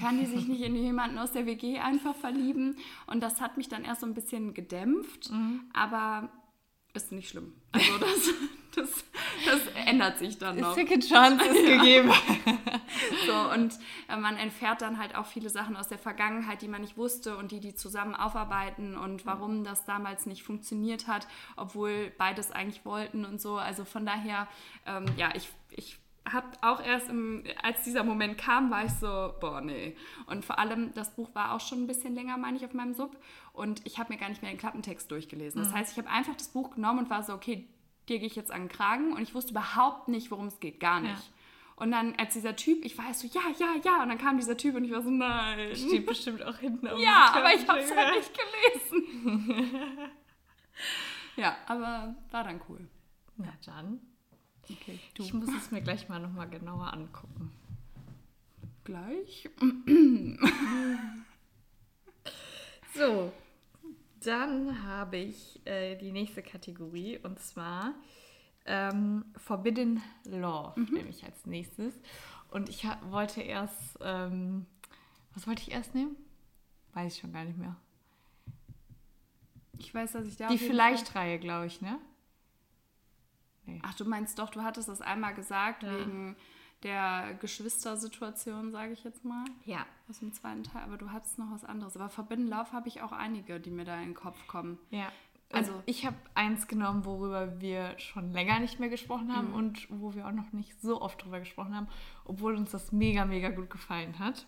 [0.00, 2.76] kann die sich nicht in jemanden aus der WG einfach verlieben?
[3.06, 5.62] Und das hat mich dann erst so ein bisschen gedämpft, mhm.
[5.72, 6.30] aber
[6.94, 7.52] ist nicht schlimm.
[7.72, 8.30] Also das,
[8.76, 9.04] das,
[9.44, 10.74] das ändert sich dann noch.
[10.74, 11.76] Second Chance ist ja.
[11.76, 12.12] gegeben.
[13.26, 13.74] so, und
[14.08, 17.36] äh, man entfährt dann halt auch viele Sachen aus der Vergangenheit, die man nicht wusste
[17.36, 22.84] und die die zusammen aufarbeiten und warum das damals nicht funktioniert hat, obwohl beides eigentlich
[22.84, 23.56] wollten und so.
[23.56, 24.46] Also von daher,
[24.86, 25.63] ähm, ja, ich, ich
[26.30, 29.96] habe auch erst, im, als dieser Moment kam, war ich so, boah, nee.
[30.26, 32.94] Und vor allem, das Buch war auch schon ein bisschen länger, meine ich, auf meinem
[32.94, 33.16] Sub.
[33.52, 35.60] Und ich habe mir gar nicht mehr den Klappentext durchgelesen.
[35.60, 35.74] Das mhm.
[35.74, 37.68] heißt, ich habe einfach das Buch genommen und war so, okay,
[38.08, 39.12] dir gehe ich jetzt an den Kragen.
[39.12, 41.12] Und ich wusste überhaupt nicht, worum es geht, gar nicht.
[41.12, 41.34] Ja.
[41.76, 44.02] Und dann, als dieser Typ, ich war so, ja, ja, ja.
[44.02, 45.74] Und dann kam dieser Typ und ich war so, nein.
[45.74, 49.96] Steht bestimmt auch hinten auf Ja, aber ich habe es halt nicht gelesen.
[51.36, 52.88] ja, aber war dann cool.
[53.36, 54.00] Na dann.
[54.70, 57.50] Okay, ich muss es mir gleich mal nochmal genauer angucken.
[58.84, 59.48] Gleich?
[62.94, 63.32] so,
[64.20, 67.94] dann habe ich äh, die nächste Kategorie und zwar
[68.66, 70.88] ähm, Forbidden Law, mhm.
[70.92, 71.94] nehme ich als nächstes.
[72.50, 74.66] Und ich wollte erst, ähm,
[75.34, 76.16] was wollte ich erst nehmen?
[76.92, 77.76] Weiß ich schon gar nicht mehr.
[79.78, 80.48] Ich weiß, dass ich da.
[80.48, 81.98] Die Vielleicht-Reihe, glaube ich, ne?
[83.66, 83.80] Nee.
[83.82, 85.98] Ach, du meinst doch, du hattest das einmal gesagt, ja.
[85.98, 86.36] wegen
[86.82, 89.44] der Geschwistersituation, sage ich jetzt mal.
[89.64, 89.86] Ja.
[90.08, 91.96] Aus dem zweiten Teil, aber du hattest noch was anderes.
[91.96, 94.78] Aber Forbidden Love habe ich auch einige, die mir da in den Kopf kommen.
[94.90, 95.10] Ja.
[95.50, 99.54] Also, also ich habe eins genommen, worüber wir schon länger nicht mehr gesprochen haben mhm.
[99.54, 101.88] und wo wir auch noch nicht so oft drüber gesprochen haben,
[102.24, 104.46] obwohl uns das mega, mega gut gefallen hat.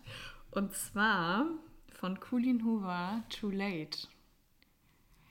[0.51, 1.47] Und zwar
[1.93, 4.09] von Colleen Hoover, Too Late.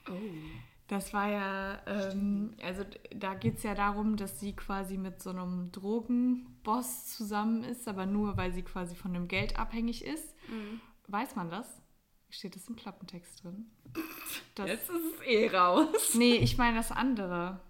[0.08, 0.12] Oh.
[0.88, 5.30] Das war ja, ähm, also da geht es ja darum, dass sie quasi mit so
[5.30, 10.34] einem Drogenboss zusammen ist, aber nur, weil sie quasi von dem Geld abhängig ist.
[10.48, 10.80] Mhm.
[11.08, 11.66] Weiß man das?
[12.30, 13.70] Steht das im Klappentext drin?
[14.54, 16.14] Das Jetzt ist es eh raus.
[16.14, 17.60] Nee, ich meine das andere.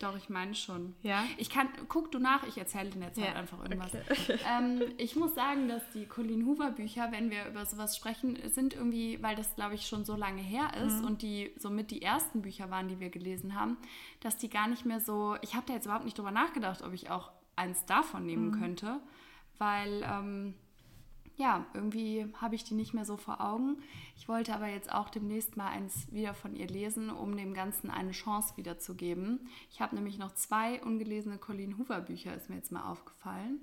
[0.00, 0.94] Doch, ich meine schon.
[1.02, 1.24] Ja?
[1.36, 3.34] Ich kann, guck du nach, ich erzähle in der Zeit ja.
[3.34, 3.92] einfach irgendwas.
[3.94, 4.38] Okay.
[4.50, 8.74] Ähm, ich muss sagen, dass die Colleen Hoover Bücher, wenn wir über sowas sprechen, sind
[8.74, 11.04] irgendwie, weil das glaube ich schon so lange her ist mhm.
[11.04, 13.76] und die somit die ersten Bücher waren, die wir gelesen haben,
[14.20, 16.94] dass die gar nicht mehr so, ich habe da jetzt überhaupt nicht drüber nachgedacht, ob
[16.94, 18.58] ich auch eins davon nehmen mhm.
[18.58, 19.00] könnte,
[19.58, 20.54] weil ähm,
[21.40, 23.78] ja, irgendwie habe ich die nicht mehr so vor Augen.
[24.16, 27.90] Ich wollte aber jetzt auch demnächst mal eins wieder von ihr lesen, um dem Ganzen
[27.90, 29.48] eine Chance wiederzugeben.
[29.70, 33.60] Ich habe nämlich noch zwei ungelesene Colleen Hoover Bücher, ist mir jetzt mal aufgefallen.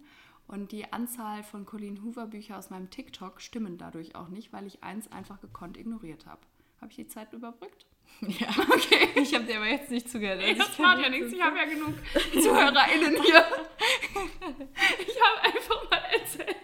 [0.47, 4.65] Und die Anzahl von Colleen Hoover Bücher aus meinem TikTok stimmen dadurch auch nicht, weil
[4.65, 6.41] ich eins einfach gekonnt ignoriert habe.
[6.81, 7.85] Habe ich die Zeit überbrückt?
[8.21, 9.09] Ja, okay.
[9.15, 10.41] Ich habe dir aber jetzt nicht zugehört.
[10.41, 11.33] Also das macht ja nichts.
[11.33, 11.93] Ich habe ja genug
[12.33, 13.45] ZuhörerInnen hier.
[14.99, 16.55] ich habe einfach mal erzählt.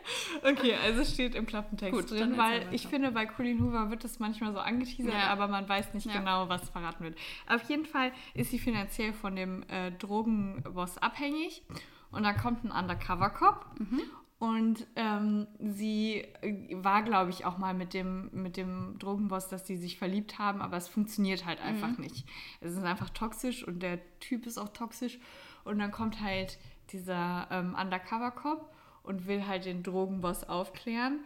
[0.43, 4.19] Okay, also steht im Klappentext Gut, drin, weil ich finde, bei Colleen Hoover wird das
[4.19, 5.27] manchmal so angeteasert, ja.
[5.27, 6.17] aber man weiß nicht ja.
[6.17, 7.17] genau, was verraten wird.
[7.47, 11.63] Auf jeden Fall ist sie finanziell von dem äh, Drogenboss abhängig
[12.11, 14.01] und dann kommt ein Undercover-Cop mhm.
[14.43, 19.65] Und ähm, sie äh, war, glaube ich, auch mal mit dem, mit dem Drogenboss, dass
[19.65, 22.03] sie sich verliebt haben, aber es funktioniert halt einfach mhm.
[22.03, 22.25] nicht.
[22.59, 25.17] Es ist einfach toxisch und der Typ ist auch toxisch.
[25.63, 28.69] Und dann kommt halt dieser ähm, Undercover-Cop
[29.03, 31.21] und will halt den Drogenboss aufklären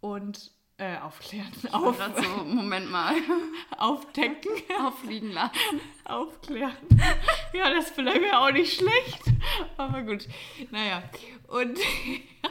[0.00, 1.52] und äh, aufklären.
[1.72, 3.14] Auf, so, Moment mal.
[3.76, 4.50] Aufdecken.
[4.80, 5.52] Auffliegen lassen.
[6.04, 6.72] Aufklären.
[7.52, 9.22] Ja, das vielleicht wäre auch nicht schlecht.
[9.76, 10.26] Aber gut.
[10.70, 11.02] Naja.
[11.48, 11.78] Und.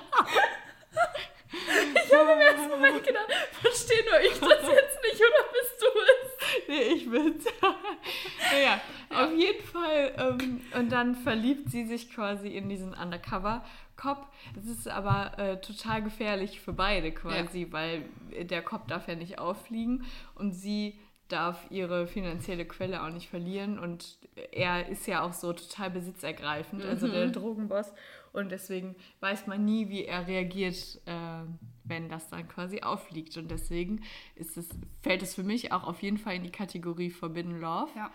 [1.51, 3.31] ich habe im ersten Moment gedacht,
[3.61, 6.67] verstehe nur ich das jetzt nicht oder bist du es?
[6.67, 7.45] Nee, ich bin's.
[8.51, 8.81] naja,
[9.11, 9.25] ja.
[9.25, 10.13] auf jeden Fall.
[10.17, 13.63] Ähm, und dann verliebt sie sich quasi in diesen Undercover.
[13.95, 14.27] Cop.
[14.57, 17.71] Es ist aber äh, total gefährlich für beide quasi, ja.
[17.71, 20.05] weil der Cop darf ja nicht auffliegen
[20.35, 20.99] und sie
[21.31, 24.17] darf ihre finanzielle Quelle auch nicht verlieren und
[24.51, 27.33] er ist ja auch so total besitzergreifend, also der mhm.
[27.33, 27.93] Drogenboss
[28.33, 31.43] und deswegen weiß man nie, wie er reagiert, äh,
[31.83, 34.01] wenn das dann quasi auffliegt und deswegen
[34.35, 34.69] ist es,
[35.01, 37.91] fällt es für mich auch auf jeden Fall in die Kategorie Forbidden Love.
[37.95, 38.11] Ja.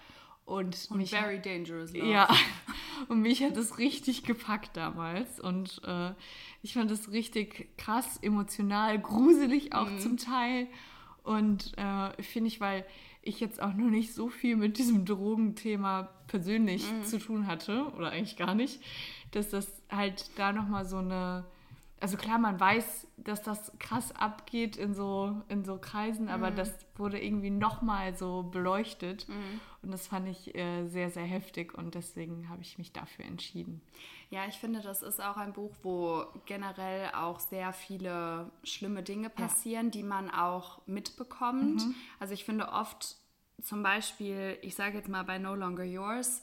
[0.47, 2.07] Und, und mich very dangerous love.
[2.07, 2.29] Ja,
[3.09, 5.41] und mich hat es richtig gepackt damals.
[5.41, 6.13] Und äh,
[6.63, 9.99] ich fand es richtig krass, emotional, gruselig auch mhm.
[9.99, 10.69] zum Teil.
[11.27, 12.85] Und äh, finde ich, weil
[13.23, 17.05] ich jetzt auch noch nicht so viel mit diesem Drogenthema persönlich mhm.
[17.05, 18.81] zu tun hatte, oder eigentlich gar nicht,
[19.33, 21.45] dass das halt da nochmal so eine
[21.99, 26.57] also klar, man weiß, dass das krass abgeht in so, in so Kreisen, aber mhm.
[26.57, 29.27] das wurde irgendwie nochmal so beleuchtet.
[29.29, 29.61] Mhm.
[29.83, 33.81] Und das fand ich äh, sehr, sehr heftig und deswegen habe ich mich dafür entschieden.
[34.31, 39.31] Ja, ich finde, das ist auch ein Buch, wo generell auch sehr viele schlimme Dinge
[39.31, 39.91] passieren, ja.
[39.93, 41.87] die man auch mitbekommt.
[41.87, 41.95] Mhm.
[42.19, 43.17] Also ich finde oft
[43.63, 46.43] zum Beispiel, ich sage jetzt mal bei No Longer Yours,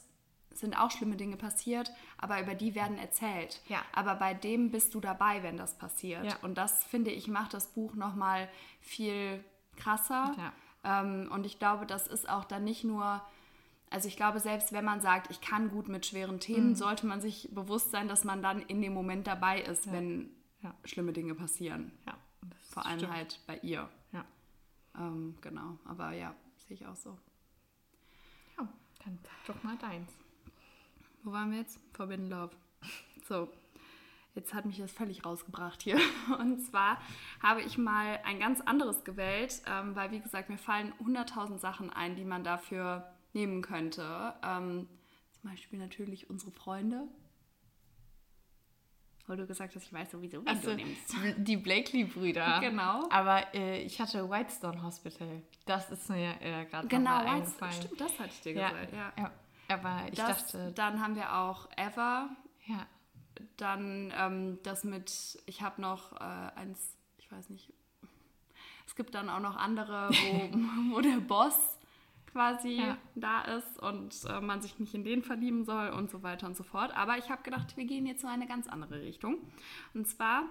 [0.50, 3.60] sind auch schlimme Dinge passiert, aber über die werden erzählt.
[3.68, 3.82] Ja.
[3.92, 6.24] Aber bei dem bist du dabei, wenn das passiert.
[6.24, 6.36] Ja.
[6.42, 8.48] Und das, finde ich, macht das Buch nochmal
[8.80, 9.44] viel
[9.76, 10.34] krasser.
[10.38, 10.52] Ja.
[11.02, 13.20] Ähm, und ich glaube, das ist auch dann nicht nur,
[13.90, 16.74] also ich glaube, selbst wenn man sagt, ich kann gut mit schweren Themen, mhm.
[16.74, 20.30] sollte man sich bewusst sein, dass man dann in dem Moment dabei ist, wenn
[20.84, 21.92] schlimme Dinge passieren.
[22.06, 22.16] Ja.
[22.70, 23.12] Vor allem stimmt.
[23.12, 23.88] halt bei ihr.
[24.12, 24.24] Ja.
[24.96, 26.34] Ähm, genau, aber ja,
[26.66, 27.18] sehe ich auch so.
[28.58, 28.68] Ja,
[29.04, 30.10] dann sag doch mal deins.
[31.22, 31.80] Wo waren wir jetzt?
[31.92, 32.54] Forbidden Love.
[33.26, 33.48] So,
[34.34, 35.98] jetzt hat mich das völlig rausgebracht hier.
[36.38, 37.00] Und zwar
[37.42, 41.90] habe ich mal ein ganz anderes gewählt, ähm, weil, wie gesagt, mir fallen 100.000 Sachen
[41.90, 44.34] ein, die man dafür nehmen könnte.
[44.42, 44.88] Ähm,
[45.40, 47.06] zum Beispiel natürlich unsere Freunde.
[49.26, 51.14] Weil du gesagt hast, ich weiß sowieso, wie also, du nimmst.
[51.38, 52.60] Die Blakely-Brüder.
[52.60, 53.08] Genau.
[53.10, 55.42] Aber äh, ich hatte Whitestone Hospital.
[55.64, 57.72] Das ist mir äh, gerade genau, mal eingefallen.
[57.72, 58.92] Genau, stimmt, das hatte ich dir gesagt.
[58.92, 59.32] Ja, ja.
[59.68, 60.72] Aber ich das, dachte.
[60.74, 62.28] Dann haben wir auch Ever.
[62.66, 62.86] Ja.
[63.56, 67.72] Dann ähm, das mit, ich habe noch äh, eins, ich weiß nicht.
[68.86, 71.73] Es gibt dann auch noch andere, wo, wo der Boss
[72.34, 72.98] quasi ja.
[73.14, 76.56] da ist und äh, man sich nicht in den verlieben soll und so weiter und
[76.56, 76.94] so fort.
[76.96, 79.38] Aber ich habe gedacht, wir gehen jetzt in eine ganz andere Richtung.
[79.94, 80.42] Und zwar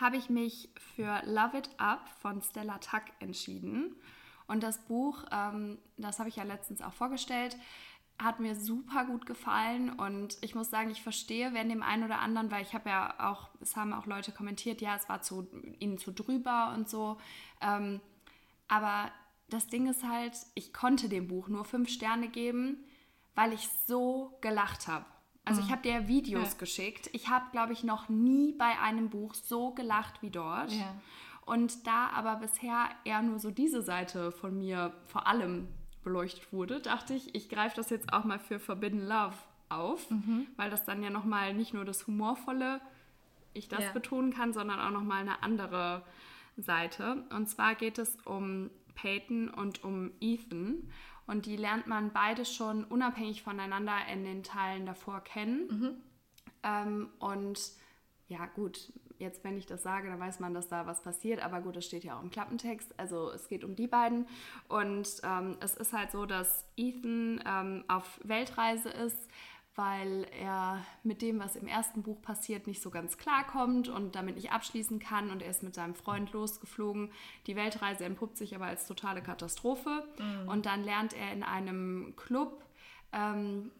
[0.00, 3.96] habe ich mich für Love It Up von Stella Tuck entschieden.
[4.46, 7.56] Und das Buch, ähm, das habe ich ja letztens auch vorgestellt,
[8.16, 12.20] hat mir super gut gefallen und ich muss sagen, ich verstehe, wenn dem einen oder
[12.20, 15.48] anderen, weil ich habe ja auch, es haben auch Leute kommentiert, ja, es war zu,
[15.78, 17.16] ihnen zu drüber und so.
[17.62, 18.00] Ähm,
[18.68, 19.10] aber
[19.52, 22.84] das Ding ist halt, ich konnte dem Buch nur fünf Sterne geben,
[23.34, 25.04] weil ich so gelacht habe.
[25.44, 25.66] Also mhm.
[25.66, 26.58] ich habe dir Videos ja.
[26.58, 27.10] geschickt.
[27.12, 30.72] Ich habe, glaube ich, noch nie bei einem Buch so gelacht wie dort.
[30.72, 30.94] Ja.
[31.46, 35.68] Und da aber bisher eher nur so diese Seite von mir vor allem
[36.04, 39.36] beleuchtet wurde, dachte ich, ich greife das jetzt auch mal für Forbidden Love
[39.68, 40.46] auf, mhm.
[40.56, 42.80] weil das dann ja nochmal nicht nur das Humorvolle,
[43.52, 43.92] ich das ja.
[43.92, 46.02] betonen kann, sondern auch nochmal eine andere
[46.56, 47.24] Seite.
[47.30, 50.90] Und zwar geht es um Peyton und um Ethan.
[51.26, 55.68] Und die lernt man beide schon unabhängig voneinander in den Teilen davor kennen.
[55.68, 55.90] Mhm.
[56.62, 57.60] Ähm, und
[58.28, 61.40] ja, gut, jetzt, wenn ich das sage, dann weiß man, dass da was passiert.
[61.40, 62.98] Aber gut, das steht ja auch im Klappentext.
[62.98, 64.26] Also es geht um die beiden.
[64.68, 69.28] Und ähm, es ist halt so, dass Ethan ähm, auf Weltreise ist,
[69.76, 74.36] weil er mit dem, was im ersten Buch passiert, nicht so ganz klarkommt und damit
[74.36, 75.30] nicht abschließen kann.
[75.30, 77.12] Und er ist mit seinem Freund losgeflogen.
[77.46, 80.04] Die Weltreise entpuppt sich aber als totale Katastrophe.
[80.18, 80.48] Mhm.
[80.48, 82.64] Und dann lernt er in einem Club,
[83.12, 83.70] ähm,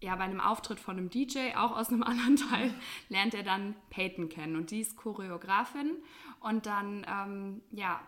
[0.00, 2.72] ja, bei einem Auftritt von einem DJ, auch aus einem anderen Teil,
[3.08, 4.54] lernt er dann Peyton kennen.
[4.56, 6.02] Und die ist Choreografin.
[6.40, 8.00] Und dann, ähm, ja,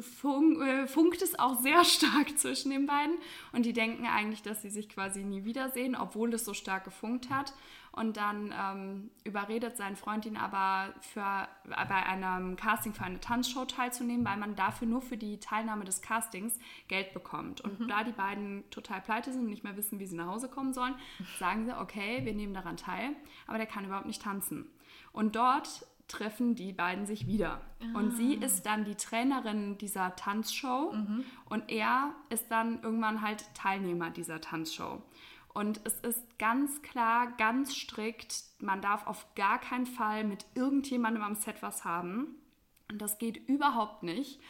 [0.00, 3.16] fun äh, funkt es auch sehr stark zwischen den beiden.
[3.52, 7.30] Und die denken eigentlich, dass sie sich quasi nie wiedersehen, obwohl es so stark gefunkt
[7.30, 7.52] hat.
[7.92, 13.64] Und dann ähm, überredet sein Freund ihn aber für, bei einem Casting für eine Tanzshow
[13.64, 17.60] teilzunehmen, weil man dafür nur für die Teilnahme des Castings Geld bekommt.
[17.60, 17.88] Und mhm.
[17.88, 20.72] da die beiden total pleite sind und nicht mehr wissen, wie sie nach Hause kommen
[20.72, 20.94] sollen,
[21.40, 23.10] sagen sie, okay, wir nehmen daran teil,
[23.48, 24.70] aber der kann überhaupt nicht tanzen.
[25.12, 27.60] Und dort treffen die beiden sich wieder.
[27.80, 27.98] Ah.
[27.98, 28.44] Und sie ah.
[28.44, 31.24] ist dann die Trainerin dieser Tanzshow mhm.
[31.46, 35.02] und er ist dann irgendwann halt Teilnehmer dieser Tanzshow.
[35.52, 41.22] Und es ist ganz klar, ganz strikt, man darf auf gar keinen Fall mit irgendjemandem
[41.24, 42.36] am Set was haben.
[42.90, 44.40] Und das geht überhaupt nicht.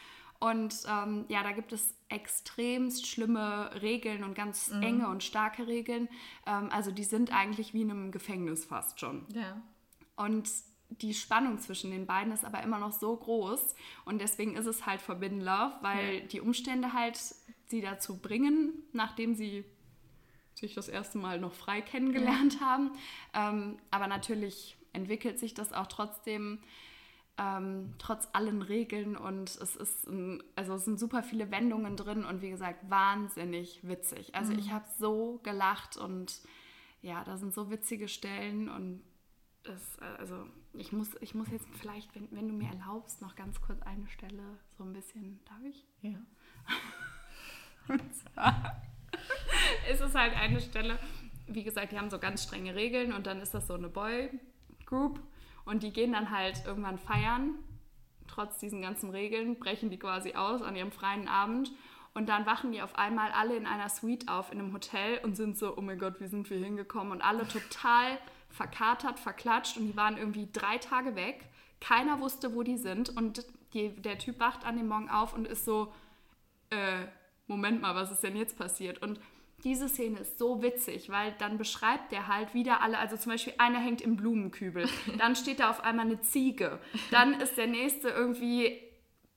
[0.40, 4.82] Und ähm, ja, da gibt es extremst schlimme Regeln und ganz mhm.
[4.82, 6.08] enge und starke Regeln.
[6.46, 9.26] Ähm, also die sind eigentlich wie in einem Gefängnis fast schon.
[9.34, 9.60] Ja.
[10.16, 10.50] Und
[10.90, 13.74] die Spannung zwischen den beiden ist aber immer noch so groß
[14.04, 16.26] und deswegen ist es halt Forbidden Love, weil ja.
[16.26, 17.18] die Umstände halt
[17.66, 19.64] sie dazu bringen, nachdem sie
[20.54, 22.60] sich das erste Mal noch frei kennengelernt ja.
[22.60, 22.90] haben.
[23.32, 26.58] Ähm, aber natürlich entwickelt sich das auch trotzdem
[27.38, 32.24] ähm, trotz allen Regeln und es ist ein, also es sind super viele Wendungen drin
[32.24, 34.34] und wie gesagt wahnsinnig witzig.
[34.34, 34.58] Also mhm.
[34.58, 36.40] ich habe so gelacht und
[37.00, 39.02] ja, da sind so witzige Stellen und
[39.62, 43.60] das, also ich muss, ich muss jetzt vielleicht, wenn, wenn du mir erlaubst, noch ganz
[43.60, 45.86] kurz eine Stelle so ein bisschen, darf ich?
[46.00, 46.18] Ja.
[47.88, 48.82] Und zwar
[49.90, 50.98] ist es halt eine Stelle,
[51.46, 55.20] wie gesagt, die haben so ganz strenge Regeln und dann ist das so eine Boy-Group
[55.64, 57.54] und die gehen dann halt irgendwann feiern,
[58.28, 61.72] trotz diesen ganzen Regeln, brechen die quasi aus an ihrem freien Abend
[62.14, 65.36] und dann wachen die auf einmal alle in einer Suite auf in einem Hotel und
[65.36, 67.12] sind so, oh mein Gott, wie sind wir hingekommen?
[67.12, 68.18] Und alle total
[68.50, 71.44] verkatert, verklatscht und die waren irgendwie drei Tage weg.
[71.80, 75.46] Keiner wusste, wo die sind und die, der Typ wacht an dem Morgen auf und
[75.46, 75.92] ist so,
[76.70, 77.06] äh,
[77.46, 79.02] Moment mal, was ist denn jetzt passiert?
[79.02, 79.20] Und
[79.64, 83.54] diese Szene ist so witzig, weil dann beschreibt der halt wieder alle, also zum Beispiel
[83.58, 86.78] einer hängt im Blumenkübel, dann steht da auf einmal eine Ziege,
[87.10, 88.80] dann ist der nächste irgendwie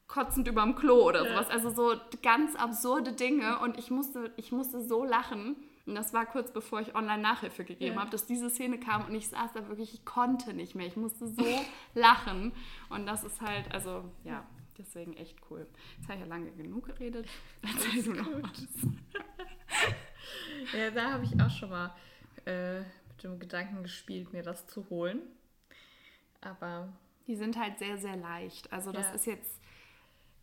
[0.07, 1.49] kotzend überm Klo oder sowas.
[1.49, 5.55] Also so ganz absurde Dinge und ich musste, ich musste so lachen.
[5.85, 8.01] Und das war kurz bevor ich online Nachhilfe gegeben ja.
[8.01, 10.87] habe, dass diese Szene kam und ich saß da wirklich, ich konnte nicht mehr.
[10.87, 11.45] Ich musste so
[11.93, 12.53] lachen.
[12.89, 14.45] Und das ist halt, also ja,
[14.77, 15.67] deswegen echt cool.
[15.97, 17.27] Jetzt habe ich ja lange genug geredet.
[17.61, 18.67] Erzähl du noch was.
[20.77, 21.93] ja, da habe ich auch schon mal
[22.45, 25.21] äh, mit dem Gedanken gespielt, mir das zu holen.
[26.39, 26.93] Aber.
[27.27, 28.71] Die sind halt sehr, sehr leicht.
[28.71, 29.13] Also das ja.
[29.13, 29.59] ist jetzt.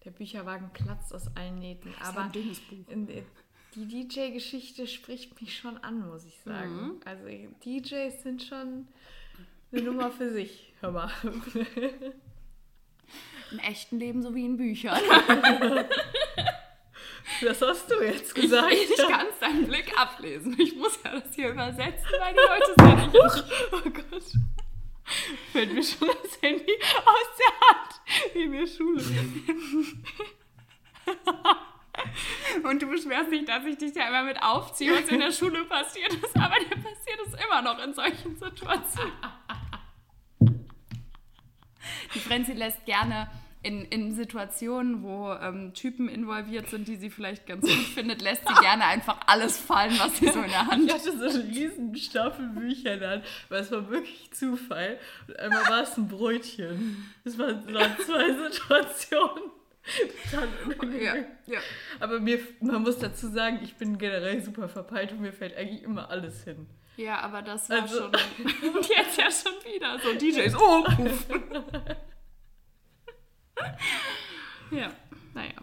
[0.04, 1.92] Der Bücherwagen platzt aus allen Nähten.
[1.98, 2.88] Das aber ein dünnes Buch.
[2.88, 3.06] In,
[3.74, 6.74] die DJ-Geschichte spricht mich schon an, muss ich sagen.
[6.74, 7.00] Mhm.
[7.04, 7.24] Also
[7.64, 8.88] DJs sind schon
[9.72, 10.72] eine Nummer für sich.
[10.80, 11.10] Hör mal.
[13.50, 14.98] Im echten Leben sowie in Büchern.
[17.42, 18.72] Das hast du jetzt gesagt.
[18.72, 20.58] Ich, ich kann es deinen Blick ablesen.
[20.58, 23.14] Ich muss ja das hier übersetzen, weil die Leute es ja nicht
[23.72, 24.24] Oh Gott.
[25.52, 28.00] Fällt mir schon das Handy aus der Hand
[28.34, 29.02] in der Schule.
[32.64, 35.64] Und du beschwerst dich, dass ich dich da immer mit aufziehe, was in der Schule
[35.64, 36.36] passiert ist.
[36.36, 39.12] Aber dir passiert es immer noch in solchen Situationen.
[42.14, 43.30] Die Frenzy lässt gerne
[43.62, 48.46] in, in Situationen, wo ähm, Typen involviert sind, die sie vielleicht ganz gut findet, lässt
[48.48, 51.00] sie gerne einfach alles fallen, was sie so in der Hand hat.
[51.02, 54.98] Ich hatte so einen riesen Stapel Bücher dann, weil es war wirklich Zufall.
[55.28, 57.12] Und einmal war es ein Brötchen.
[57.24, 59.50] Es waren, waren zwei Situationen.
[61.00, 61.14] Ja,
[61.46, 61.60] ja.
[61.98, 65.82] Aber mir, man muss dazu sagen, ich bin generell super verpeilt und mir fällt eigentlich
[65.82, 66.66] immer alles hin.
[66.96, 68.10] Ja, aber das war also, schon.
[68.74, 69.98] Und jetzt ja schon wieder.
[70.00, 70.54] So DJs.
[70.56, 71.26] Oh, puff.
[74.70, 74.92] ja,
[75.32, 75.54] naja.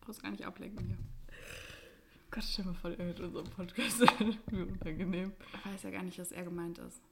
[0.00, 0.98] Brauchst gar nicht ablenken hier.
[2.30, 4.00] Gott, stell mal vor, er hört unseren Podcast.
[4.50, 5.32] Wie unangenehm.
[5.54, 7.02] Ich weiß ja gar nicht, was er gemeint ist.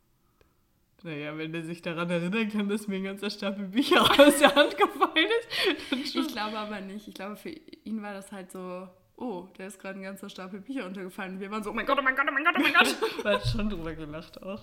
[1.03, 4.55] Naja, wenn er sich daran erinnern kann, dass mir ein ganzer Stapel Bücher aus der
[4.55, 5.93] Hand gefallen ist.
[6.17, 7.07] Ich glaube aber nicht.
[7.07, 10.61] Ich glaube, für ihn war das halt so, oh, der ist gerade ein ganzer Stapel
[10.61, 11.35] Bücher untergefallen.
[11.35, 12.73] Und wir waren so, oh mein Gott, oh mein Gott, oh mein Gott, oh mein
[12.73, 12.97] Gott.
[13.25, 14.63] Man hat schon drüber gelacht auch.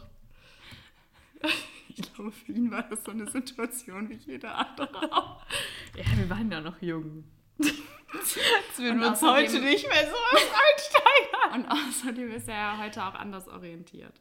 [1.95, 5.45] Ich glaube, für ihn war das so eine Situation wie jeder andere auch.
[5.95, 7.23] Ja, wir waren ja noch jung.
[7.59, 11.53] Jetzt würden wir uns heute nicht mehr so einsteigern.
[11.53, 14.19] und außerdem ist er ja heute auch anders orientiert.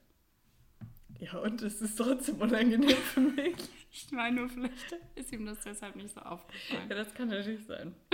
[1.23, 3.55] Ja, und es ist trotzdem unangenehm für mich.
[3.93, 4.75] Ich meine nur, vielleicht
[5.15, 6.89] ist ihm das deshalb nicht so aufgefallen.
[6.89, 7.95] Ja, das kann natürlich sein.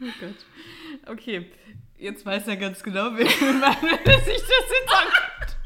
[0.00, 0.46] oh Gott.
[1.04, 1.50] Okay,
[1.98, 5.58] jetzt weiß er ganz genau, wer wenn sich das jetzt anguckt.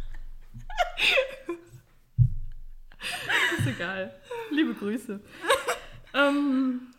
[3.58, 4.20] ist egal.
[4.50, 5.20] Liebe Grüße.
[6.12, 6.92] ähm,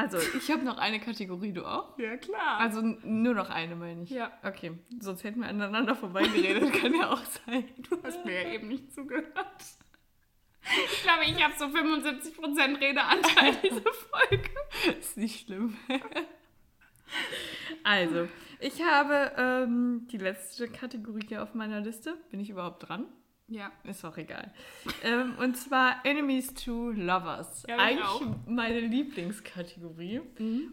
[0.00, 1.98] also, ich habe noch eine Kategorie, du auch?
[1.98, 2.58] Ja, klar.
[2.58, 4.10] Also nur noch eine, meine ich.
[4.10, 4.32] Ja.
[4.42, 7.64] Okay, sonst hätten wir aneinander vorbeigeredet, kann ja auch sein.
[7.88, 9.26] Du hast mir ja eben nicht zugehört.
[10.62, 14.50] Ich glaube, ich habe so 75% Redeanteil diese Folge.
[14.98, 15.76] Ist nicht schlimm.
[17.82, 18.28] Also,
[18.60, 22.16] ich habe ähm, die letzte Kategorie hier auf meiner Liste.
[22.30, 23.06] Bin ich überhaupt dran?
[23.50, 23.72] Ja.
[23.82, 24.52] Ist auch egal.
[25.02, 27.64] ähm, und zwar Enemies to Lovers.
[27.68, 28.22] Ja, ich Eigentlich auch.
[28.46, 30.20] meine Lieblingskategorie.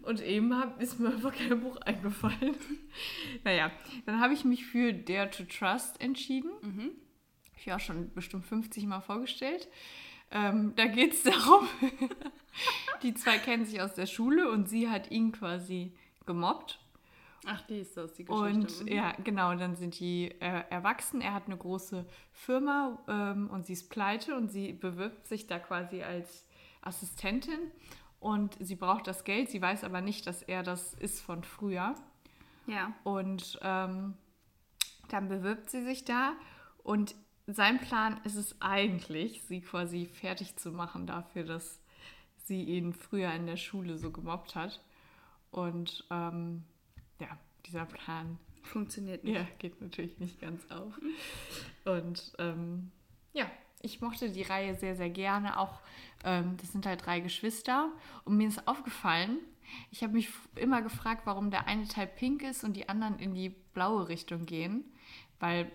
[0.03, 2.55] Und eben hab, ist mir einfach kein Buch eingefallen.
[3.43, 3.71] naja,
[4.05, 6.51] dann habe ich mich für Dare to Trust entschieden.
[6.61, 6.91] Mhm.
[7.51, 9.67] Hab Ich auch schon bestimmt 50 Mal vorgestellt.
[10.29, 11.67] Ähm, da geht es darum,
[13.01, 15.93] die zwei kennen sich aus der Schule und sie hat ihn quasi
[16.27, 16.79] gemobbt.
[17.49, 18.45] Ach, die ist das, die Geschichte.
[18.45, 18.87] Und Mhm.
[18.89, 21.21] ja, genau, dann sind die äh, erwachsen.
[21.21, 25.57] Er hat eine große Firma ähm, und sie ist pleite und sie bewirbt sich da
[25.57, 26.45] quasi als
[26.81, 27.71] Assistentin
[28.19, 29.49] und sie braucht das Geld.
[29.49, 31.95] Sie weiß aber nicht, dass er das ist von früher.
[32.65, 32.93] Ja.
[33.03, 34.15] Und ähm,
[35.07, 36.33] dann bewirbt sie sich da
[36.83, 41.79] und sein Plan ist es eigentlich, sie quasi fertig zu machen dafür, dass
[42.43, 44.81] sie ihn früher in der Schule so gemobbt hat.
[45.49, 46.65] Und ähm,
[47.19, 49.35] ja, dieser Plan Funktioniert nicht.
[49.35, 50.93] ja, geht natürlich nicht ganz auf.
[51.85, 52.91] Und ähm,
[53.33, 53.49] ja,
[53.81, 55.59] ich mochte die Reihe sehr, sehr gerne.
[55.59, 55.79] Auch,
[56.23, 57.91] ähm, das sind halt drei Geschwister.
[58.25, 59.37] Und mir ist aufgefallen,
[59.91, 63.33] ich habe mich immer gefragt, warum der eine Teil pink ist und die anderen in
[63.33, 64.85] die blaue Richtung gehen.
[65.39, 65.71] Weil,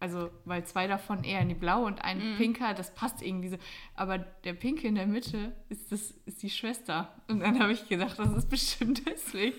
[0.00, 3.58] also, weil zwei davon eher in die blaue und ein pinker, das passt irgendwie so.
[3.94, 7.14] Aber der pinke in der Mitte ist, das, ist die Schwester.
[7.28, 9.56] Und dann habe ich gedacht, das ist bestimmt deswegen.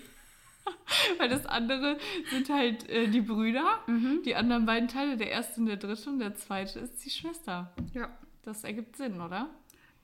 [1.18, 1.98] Weil das andere
[2.30, 3.80] sind halt äh, die Brüder,
[4.24, 7.72] die anderen beiden Teile, der erste und der dritte und der zweite ist die Schwester.
[7.92, 8.08] Ja.
[8.42, 9.48] Das ergibt Sinn, oder?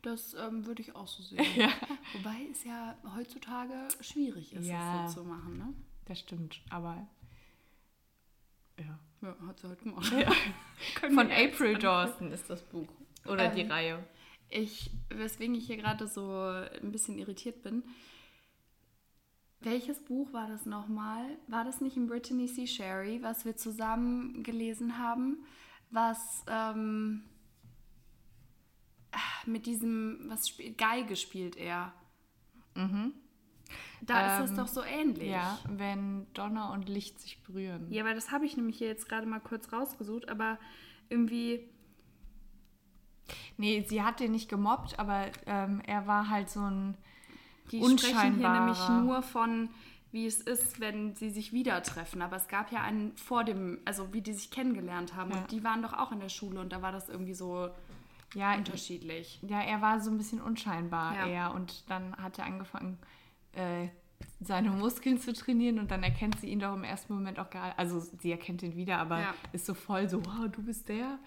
[0.03, 1.45] Das ähm, würde ich auch so sehen.
[1.57, 1.69] Ja.
[2.15, 5.03] Wobei es ja heutzutage schwierig ist, Ja.
[5.03, 5.75] das so zu machen, ne?
[6.07, 7.07] Das stimmt, aber
[8.79, 8.99] ja.
[9.23, 10.11] Ja, hat sie halt gemacht.
[10.19, 10.33] Ja.
[11.15, 11.77] Von April.
[11.79, 12.89] Dawson ist das Buch.
[13.27, 14.05] Oder die Ähm, Reihe.
[14.49, 17.83] Ich, weswegen ich hier gerade so ein bisschen irritiert bin.
[19.61, 21.37] Welches Buch war das nochmal?
[21.47, 22.67] War das nicht in Brittany C.
[22.67, 25.45] Sherry, was wir zusammen gelesen haben?
[25.91, 27.25] Was ähm,
[29.13, 31.93] ah, mit diesem, was spielt, Geige spielt er.
[34.03, 35.29] Da ist das Ähm, doch so ähnlich.
[35.29, 37.93] Ja, wenn Donner und Licht sich berühren.
[37.93, 40.59] Ja, weil das habe ich nämlich hier jetzt gerade mal kurz rausgesucht, aber
[41.11, 41.69] irgendwie.
[43.59, 46.97] Nee, sie hat den nicht gemobbt, aber ähm, er war halt so ein.
[47.71, 49.71] Die sprechen hier nämlich nur von,
[50.13, 52.23] wie es ist, wenn sie sich wieder treffen.
[52.23, 55.31] Aber es gab ja einen vor dem, also wie die sich kennengelernt haben.
[55.31, 55.39] Ja.
[55.39, 57.69] Und die waren doch auch in der Schule und da war das irgendwie so
[58.35, 59.39] Ja, unterschiedlich.
[59.43, 61.27] Ja, er war so ein bisschen unscheinbar Ja.
[61.27, 62.99] eher und dann hat er angefangen,
[63.53, 63.89] äh,
[64.41, 67.79] seine Muskeln zu trainieren und dann erkennt sie ihn doch im ersten Moment auch gar
[67.79, 69.35] Also sie erkennt ihn wieder, aber Ja.
[69.53, 71.19] ist so voll so, wow, du bist der.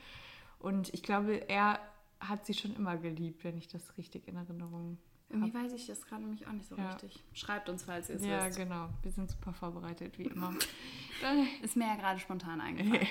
[0.59, 1.79] Und ich glaube, er
[2.19, 4.97] hat sie schon immer geliebt, wenn ich das richtig in Erinnerung
[5.33, 6.91] Irgendwie weiß ich das gerade nämlich auch nicht so Ja.
[6.91, 7.21] richtig.
[7.33, 8.57] Schreibt uns, falls ihr es Ja, wisst.
[8.57, 8.89] genau.
[9.01, 10.53] Wir sind super vorbereitet, wie immer.
[11.61, 13.07] Ist mir ja gerade spontan eingefallen.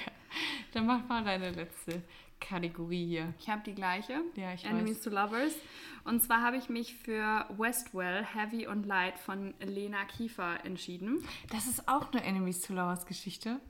[0.72, 2.02] dann mach mal deine letzte
[2.40, 3.35] Kategorie hier.
[3.38, 4.20] Ich habe die gleiche.
[4.37, 5.04] Ja, ich Enemies weiß.
[5.04, 5.54] to Lovers.
[6.04, 11.24] Und zwar habe ich mich für Westwell, Heavy und Light von Lena Kiefer entschieden.
[11.50, 13.61] Das ist auch eine Enemies to Lovers Geschichte.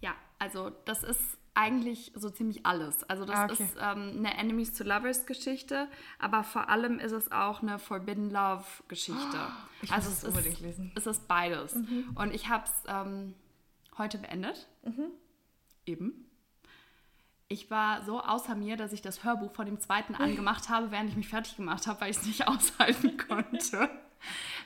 [0.00, 3.02] Ja, also das ist eigentlich so ziemlich alles.
[3.04, 3.62] Also das Ah, okay.
[3.64, 5.88] ist ähm, eine Enemies to Lovers Geschichte,
[6.18, 9.38] aber vor allem ist es auch eine Forbidden Love Geschichte.
[9.82, 10.84] Ich also muss es unbedingt ist, lesen.
[10.86, 10.92] Mhm.
[10.94, 11.74] es ist beides.
[11.74, 13.34] Und ich habe es ähm,
[13.98, 14.66] heute beendet.
[14.84, 15.10] Mhm.
[15.84, 16.26] Eben.
[17.48, 21.10] Ich war so außer mir, dass ich das Hörbuch von dem zweiten angemacht habe, während
[21.10, 23.88] ich mich fertig gemacht habe, weil ich es nicht aushalten konnte.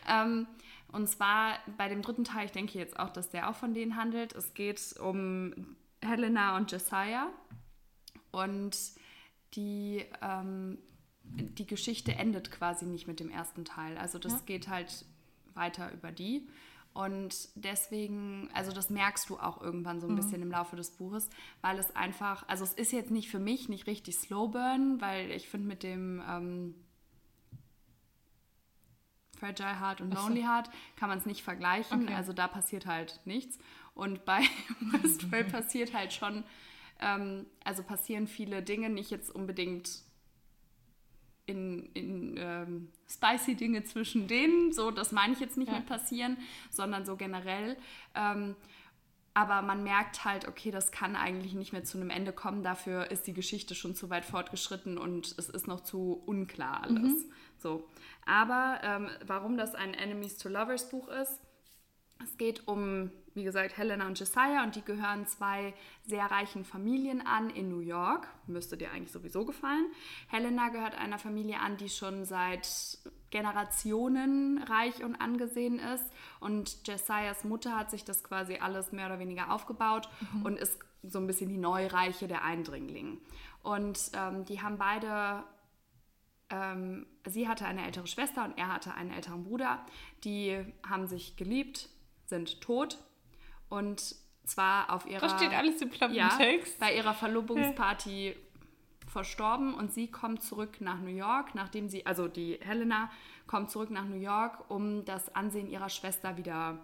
[0.09, 0.47] ähm,
[0.93, 3.97] und zwar bei dem dritten Teil, ich denke jetzt auch, dass der auch von denen
[3.97, 4.32] handelt.
[4.34, 7.28] Es geht um Helena und Josiah.
[8.30, 8.76] Und
[9.55, 10.78] die, ähm,
[11.24, 13.98] die Geschichte endet quasi nicht mit dem ersten Teil.
[13.98, 14.38] Also das Ja.
[14.46, 15.05] geht halt
[15.55, 16.48] weiter über die.
[16.92, 21.30] Und deswegen, also das merkst du auch irgendwann so ein bisschen im Laufe des Buches,
[21.61, 25.30] weil es einfach, also es ist jetzt nicht für mich nicht richtig Slow Burn, weil
[25.30, 26.74] ich finde mit dem ähm,
[29.38, 32.05] Fragile Heart und Lonely Heart kann man es nicht vergleichen.
[32.05, 32.14] Okay.
[32.14, 33.59] Also da passiert halt nichts.
[33.95, 34.41] Und bei
[34.93, 36.45] Westworld passiert halt schon,
[37.01, 40.03] ähm, also passieren viele Dinge, nicht jetzt unbedingt
[41.47, 45.78] in, in ähm, spicy Dinge zwischen denen, so das meine ich jetzt nicht Ja.
[45.78, 46.36] mit passieren,
[46.70, 47.76] sondern so generell.
[48.14, 48.55] Ähm,
[49.32, 52.62] aber man merkt halt, okay, das kann eigentlich nicht mehr zu einem Ende kommen.
[52.62, 57.26] Dafür ist die Geschichte schon zu weit fortgeschritten und es ist noch zu unklar alles.
[57.57, 57.88] So.
[58.26, 61.38] Aber ähm, warum das ein Enemies to Lovers Buch ist,
[62.23, 65.75] es geht um, wie gesagt, Helena und Josiah und die gehören zwei
[66.07, 68.29] sehr reichen Familien an in New York.
[68.47, 69.87] Müsste dir eigentlich sowieso gefallen.
[70.29, 72.99] Helena gehört einer Familie an, die schon seit
[73.31, 76.05] Generationen reich und angesehen ist.
[76.41, 80.09] Und Josiahs Mutter hat sich das quasi alles mehr oder weniger aufgebaut
[80.45, 83.18] und ist so ein bisschen die Neureiche der Eindringling.
[83.62, 85.45] Und ähm, die haben beide
[86.51, 89.85] ähm, sie hatte eine ältere Schwester und er hatte einen älteren Bruder.
[90.25, 91.89] Die haben sich geliebt,
[92.31, 92.97] sind tot.
[93.68, 96.81] Und zwar auf ihrer Das steht alles im ja, Klappentext.
[96.81, 98.35] bei ihrer Verlobungsparty
[99.07, 103.11] verstorben und sie kommt zurück nach New York, nachdem sie, also die Helena
[103.47, 106.78] kommt zurück nach New York, um das Ansehen ihrer Schwester wieder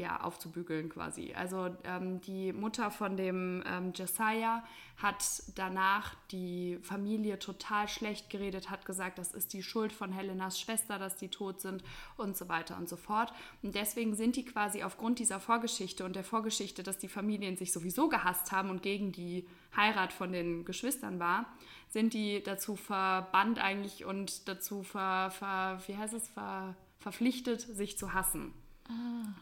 [0.00, 1.34] ja, aufzubügeln quasi.
[1.34, 4.64] Also ähm, die Mutter von dem ähm, Josiah
[4.96, 10.58] hat danach die Familie total schlecht geredet, hat gesagt, das ist die Schuld von Helenas
[10.58, 11.82] Schwester, dass die tot sind
[12.16, 13.32] und so weiter und so fort.
[13.62, 17.72] Und deswegen sind die quasi aufgrund dieser Vorgeschichte und der Vorgeschichte, dass die Familien sich
[17.72, 19.46] sowieso gehasst haben und gegen die
[19.76, 21.46] Heirat von den Geschwistern war,
[21.88, 27.98] sind die dazu verbannt eigentlich und dazu ver, ver, wie heißt es, ver, verpflichtet, sich
[27.98, 28.52] zu hassen.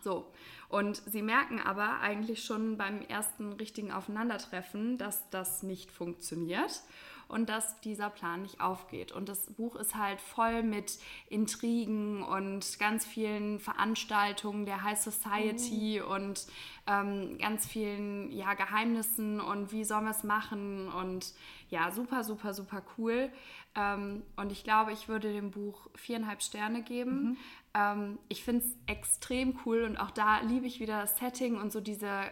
[0.02, 0.30] So.
[0.68, 6.82] Und sie merken aber eigentlich schon beim ersten richtigen Aufeinandertreffen, dass das nicht funktioniert
[7.28, 9.12] und dass dieser Plan nicht aufgeht.
[9.12, 10.98] Und das Buch ist halt voll mit
[11.28, 16.46] Intrigen und ganz vielen Veranstaltungen der High Society und
[16.86, 21.34] ähm, ganz vielen ja, Geheimnissen und wie sollen wir es machen und
[21.68, 23.30] ja, super, super, super cool.
[23.74, 27.36] Ähm, und ich glaube, ich würde dem Buch viereinhalb Sterne geben.
[27.74, 31.72] Ähm, ich finde es extrem cool und auch da liebe ich wieder das Setting und
[31.72, 32.22] so diese,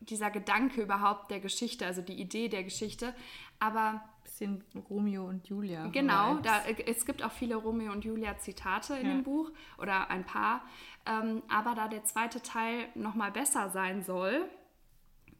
[0.00, 3.14] dieser Gedanke überhaupt der Geschichte, also die Idee der Geschichte.
[3.58, 4.02] Aber
[4.32, 5.88] Bisschen Romeo und Julia.
[5.88, 9.12] Genau, da, es gibt auch viele Romeo und Julia Zitate in Ja.
[9.12, 10.64] dem Buch oder ein paar.
[11.04, 14.48] Ähm, aber da der zweite Teil nochmal besser sein soll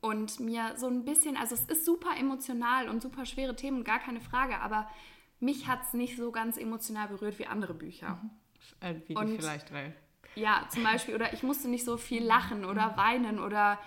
[0.02, 3.98] und mir so ein bisschen, also es ist super emotional und super schwere Themen, gar
[3.98, 4.90] keine Frage, aber
[5.40, 8.20] mich hat es nicht so ganz emotional berührt wie andere Bücher.
[8.80, 9.96] Äh, wie Und- vielleicht, weil.
[10.34, 13.78] Ja, zum Beispiel, oder ich musste nicht so viel lachen oder weinen oder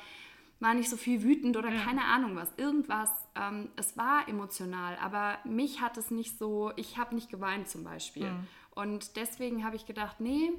[0.59, 2.51] war nicht so viel wütend oder keine Ahnung was.
[2.57, 3.11] Irgendwas.
[3.35, 7.83] Ähm, es war emotional, aber mich hat es nicht so, ich habe nicht geweint zum
[7.83, 8.31] Beispiel.
[8.71, 10.51] Und deswegen habe ich gedacht, nee,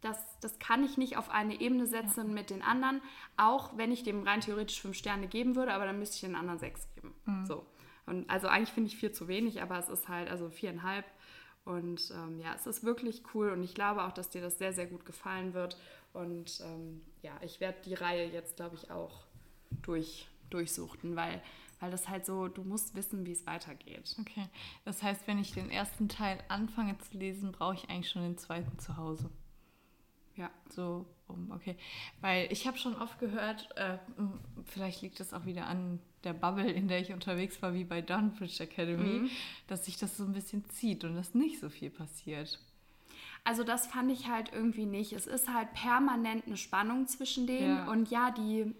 [0.00, 3.00] das, das kann ich nicht auf eine Ebene setzen mit den anderen,
[3.36, 6.36] auch wenn ich dem rein theoretisch fünf Sterne geben würde, aber dann müsste ich den
[6.36, 7.14] anderen sechs geben.
[7.46, 7.64] So.
[8.06, 11.06] Und also eigentlich finde ich vier zu wenig, aber es ist halt also viereinhalb.
[11.64, 14.74] Und ähm, ja, es ist wirklich cool und ich glaube auch, dass dir das sehr,
[14.74, 15.78] sehr gut gefallen wird.
[16.12, 19.24] Und ähm, ja, ich werde die Reihe jetzt, glaube ich, auch
[19.80, 21.42] durch, durchsuchten, weil,
[21.80, 24.16] weil das halt so, du musst wissen, wie es weitergeht.
[24.20, 24.48] Okay.
[24.84, 28.38] Das heißt, wenn ich den ersten Teil anfange zu lesen, brauche ich eigentlich schon den
[28.38, 29.30] zweiten zu Hause.
[30.36, 30.50] Ja.
[30.68, 31.76] So, um, okay.
[32.20, 33.98] Weil ich habe schon oft gehört, äh,
[34.64, 38.02] vielleicht liegt das auch wieder an der Bubble, in der ich unterwegs war, wie bei
[38.02, 39.30] Dunbridge Academy,
[39.68, 42.58] dass sich das so ein bisschen zieht und dass nicht so viel passiert.
[43.44, 45.12] Also das fand ich halt irgendwie nicht.
[45.12, 47.76] Es ist halt permanent eine Spannung zwischen denen.
[47.76, 47.88] Ja.
[47.90, 48.74] Und ja, die,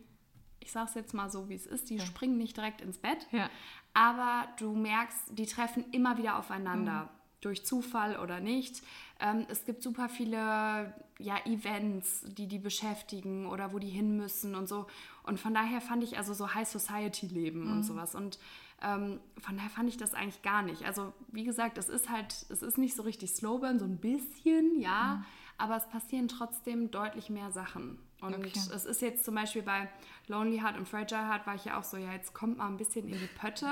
[0.64, 3.26] ich sag's jetzt mal so, wie es ist, die springen nicht direkt ins Bett.
[3.30, 3.50] Ja.
[3.92, 7.10] Aber du merkst, die treffen immer wieder aufeinander.
[7.40, 8.82] Durch Zufall oder nicht.
[9.20, 14.54] Ähm, es gibt super viele ja, Events, die die beschäftigen oder wo die hin müssen
[14.54, 14.86] und so.
[15.24, 18.14] Und von daher fand ich also so High Society Leben und sowas.
[18.14, 18.38] Und
[18.80, 20.86] ähm, von daher fand ich das eigentlich gar nicht.
[20.86, 24.80] Also wie gesagt, es ist halt, es ist nicht so richtig Slowburn, so ein bisschen,
[24.80, 25.22] ja.
[25.58, 27.98] Aber es passieren trotzdem deutlich mehr Sachen.
[28.20, 28.52] Und Okay.
[28.74, 29.88] es ist jetzt zum Beispiel bei
[30.28, 32.78] Lonely Heart und Fragile Heart war ich ja auch so, ja, jetzt kommt mal ein
[32.78, 33.66] bisschen in die Pötte.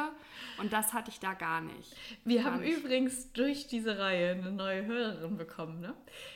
[0.58, 1.94] Und das hatte ich da gar nicht.
[2.24, 2.76] Wir Gar haben nicht.
[2.78, 5.80] übrigens durch diese Reihe eine neue Hörerin bekommen.
[5.80, 5.94] Ne?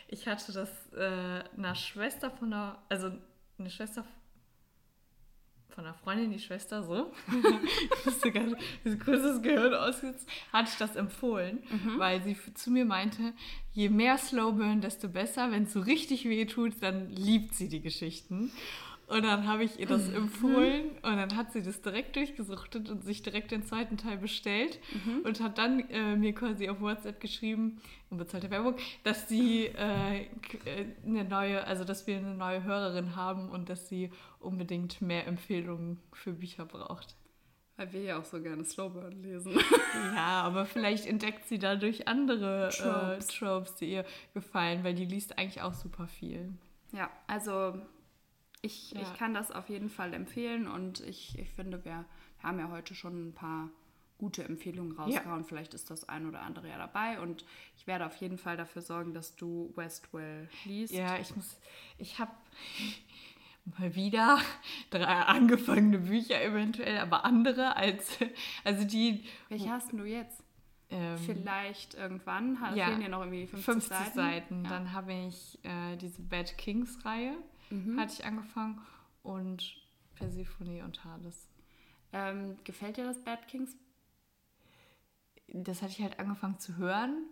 [0.09, 3.11] Ich hatte das äh, einer Schwester von einer, also
[3.59, 4.05] eine Schwester
[5.77, 7.13] von einer Freundin, die Schwester so.
[9.23, 11.63] das Gehirn ausgesetzt, hatte ich das empfohlen,
[11.99, 13.35] weil sie zu mir meinte,
[13.75, 15.53] je mehr Slowburn, desto besser.
[15.53, 18.51] Wenn es so richtig weh tut, dann liebt sie die Geschichten.
[19.09, 23.05] Und dann habe ich ihr das empfohlen und dann hat sie das direkt durchgesuchtet und
[23.05, 24.81] sich direkt den zweiten Teil bestellt
[25.23, 27.81] und hat dann äh, mir quasi auf WhatsApp geschrieben,
[28.11, 30.27] unbezahlte Werbung, dass sie äh, äh,
[31.07, 36.01] eine neue, also dass wir eine neue Hörerin haben und dass sie unbedingt mehr Empfehlungen
[36.13, 37.15] für Bücher braucht.
[37.77, 39.53] Weil wir ja auch so gerne Slowburn lesen.
[40.15, 43.29] Ja, aber vielleicht entdeckt sie dadurch andere Tropes, Tropes.
[43.29, 44.05] äh, Tropes die ihr
[44.35, 46.55] gefallen, weil die liest eigentlich auch super viel.
[46.93, 47.75] Ja, also
[48.67, 49.01] ich, Ja.
[49.03, 52.05] ich kann das auf jeden Fall empfehlen und ich, ich finde, wir
[52.43, 53.71] haben ja heute schon ein paar
[54.19, 55.45] gute Empfehlungen rausgehauen.
[55.45, 57.45] Vielleicht ist das ein oder andere ja dabei und
[57.77, 60.95] ich werde auf jeden Fall dafür sorgen, dass du Westwell liest.
[60.95, 61.59] Ja, ich muss,
[61.99, 62.31] ich habe
[63.79, 64.39] mal wieder
[64.91, 68.19] drei angefangene Bücher eventuell, aber andere als,
[68.65, 70.43] also die Welche hast denn du jetzt?
[70.89, 72.61] ähm, Vielleicht irgendwann.
[72.61, 74.15] Ha- ja, Fehlen dir noch irgendwie 50, 50 Seiten.
[74.15, 74.65] Seiten.
[74.65, 74.71] Ja.
[74.71, 77.37] Dann habe ich äh, diese Bad Kings Reihe,
[77.71, 77.99] Mhm.
[77.99, 78.81] hatte ich angefangen
[79.23, 79.77] und
[80.15, 81.49] Persephone und Hades.
[82.13, 83.77] Ähm, gefällt dir das Bad Kings?
[85.49, 87.25] das hatte ich halt angefangen zu hören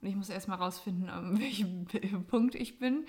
[0.00, 3.06] und ich muss erstmal rausfinden, an welchem Punkt ich bin.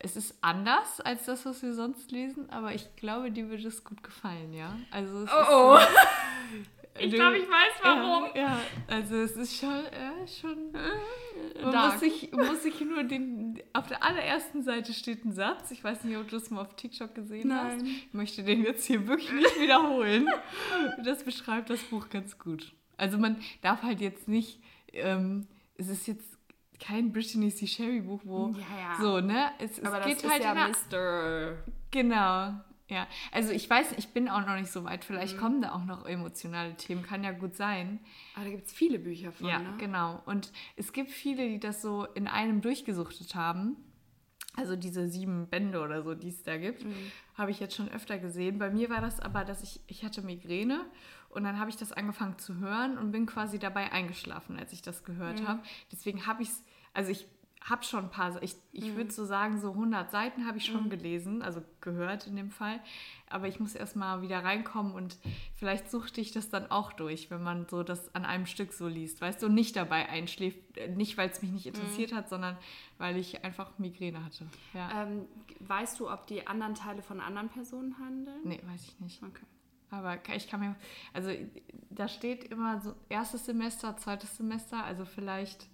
[0.00, 3.82] Es ist anders als das, was wir sonst lesen, aber ich glaube, dir würde es
[3.82, 4.76] gut gefallen, ja.
[4.92, 8.30] Also es Oh, ist, ich glaube, ich weiß warum.
[8.36, 10.72] Ja, ja, also es ist schon, ja, schon.
[11.62, 11.92] Man Dark.
[11.92, 13.60] muss sich, muss sich nur den.
[13.72, 15.70] Auf der allerersten Seite steht ein Satz.
[15.70, 17.78] Ich weiß nicht, ob du das mal auf TikTok gesehen hast.
[17.78, 17.86] Nein.
[17.86, 20.28] Ich möchte den jetzt hier wirklich nicht wiederholen.
[21.04, 22.72] Das beschreibt das Buch ganz gut.
[22.96, 24.60] Also man darf halt jetzt nicht.
[24.92, 25.46] Ähm,
[25.76, 26.38] es ist jetzt
[26.80, 27.66] kein Brittany C.
[27.66, 28.96] Sherry Buch, wo Ja, ja.
[29.00, 29.50] so ne.
[29.58, 31.56] Es, es Aber geht das ist halt ja Mr.
[31.90, 32.54] Genau.
[32.88, 35.04] Ja, also ich weiß, ich bin auch noch nicht so weit.
[35.04, 35.40] Vielleicht Mhm.
[35.40, 38.00] kommen da auch noch emotionale Themen, kann ja gut sein.
[38.34, 39.74] Aber da gibt es viele Bücher von, ja, ne?
[39.78, 40.22] genau.
[40.24, 43.76] Und es gibt viele, die das so in einem durchgesuchtet haben.
[44.56, 46.94] Also diese sieben Bände oder so, die es da gibt, Mhm.
[47.34, 48.58] habe ich jetzt schon öfter gesehen.
[48.58, 50.80] Bei mir war das aber, dass ich, ich hatte Migräne
[51.28, 54.82] und dann habe ich das angefangen zu hören und bin quasi dabei eingeschlafen, als ich
[54.82, 55.46] das gehört Mhm.
[55.48, 55.62] habe.
[55.92, 56.64] Deswegen habe ich es,
[56.94, 57.26] also ich
[57.62, 58.96] habe schon ein paar, ich, ich Mhm.
[58.96, 62.80] würde so sagen, so 100 Seiten habe ich schon gelesen, also gehört in dem Fall.
[63.28, 65.16] Aber ich muss erst mal wieder reinkommen und
[65.56, 68.86] vielleicht suchte ich das dann auch durch, wenn man so das an einem Stück so
[68.88, 70.78] liest, weißt du, und nicht dabei einschläft.
[70.78, 71.74] Äh, Nicht, weil es mich nicht Mhm.
[71.74, 72.56] interessiert hat, sondern
[72.96, 74.46] weil ich einfach Migräne hatte.
[74.72, 75.02] Ja.
[75.02, 75.26] Ähm,
[75.60, 78.40] weißt du, ob die anderen Teile von anderen Personen handeln?
[78.44, 79.22] Nee, weiß ich nicht.
[79.22, 79.44] Okay.
[79.90, 80.76] Aber ich kann mir,
[81.14, 81.30] also
[81.90, 85.66] da steht immer so erstes Semester, zweites Semester, also vielleicht.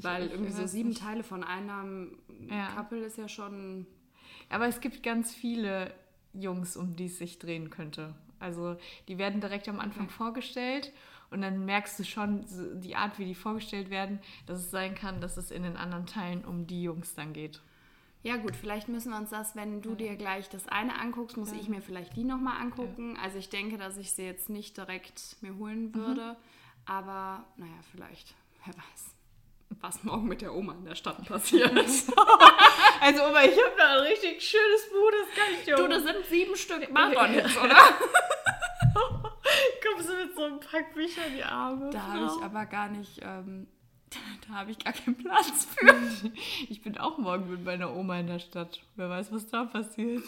[0.00, 1.00] Ich- Weil irgendwie so sieben nicht.
[1.02, 2.68] Teile von einem Ja.
[2.74, 3.86] Couple ist ja schon.
[4.48, 5.92] Aber es gibt ganz viele
[6.32, 8.14] Jungs, um die es sich drehen könnte.
[8.38, 8.76] Also
[9.08, 10.92] die werden direkt am Anfang vorgestellt
[11.30, 12.44] und dann merkst du schon
[12.80, 16.06] die Art, wie die vorgestellt werden, dass es sein kann, dass es in den anderen
[16.06, 17.60] Teilen um die Jungs dann geht.
[18.22, 21.52] Ja gut, vielleicht müssen wir uns das, wenn du dir gleich das eine anguckst, muss
[21.52, 23.16] ich mir vielleicht die nochmal angucken.
[23.22, 26.36] Also ich denke, dass ich sie jetzt nicht direkt mir holen würde.
[26.86, 28.34] Aber naja, vielleicht,
[28.64, 29.14] wer weiß,
[29.80, 31.72] was morgen mit der Oma in der Stadt passiert.
[33.02, 36.02] Also, aber ich habe da ein richtig schönes Buch, das kann ich dir du, das
[36.02, 37.74] sind sieben Stück Marathon jetzt, oder?
[39.82, 41.88] kommst du mit so einem Pack Bücher in die Arme.
[41.90, 42.36] Da habe Frau?
[42.36, 43.68] ich aber gar nicht, ähm,
[44.48, 45.94] da habe ich gar keinen Platz für.
[46.68, 48.80] Ich bin auch morgen mit meiner Oma in der Stadt.
[48.96, 50.22] Wer weiß, was da passiert.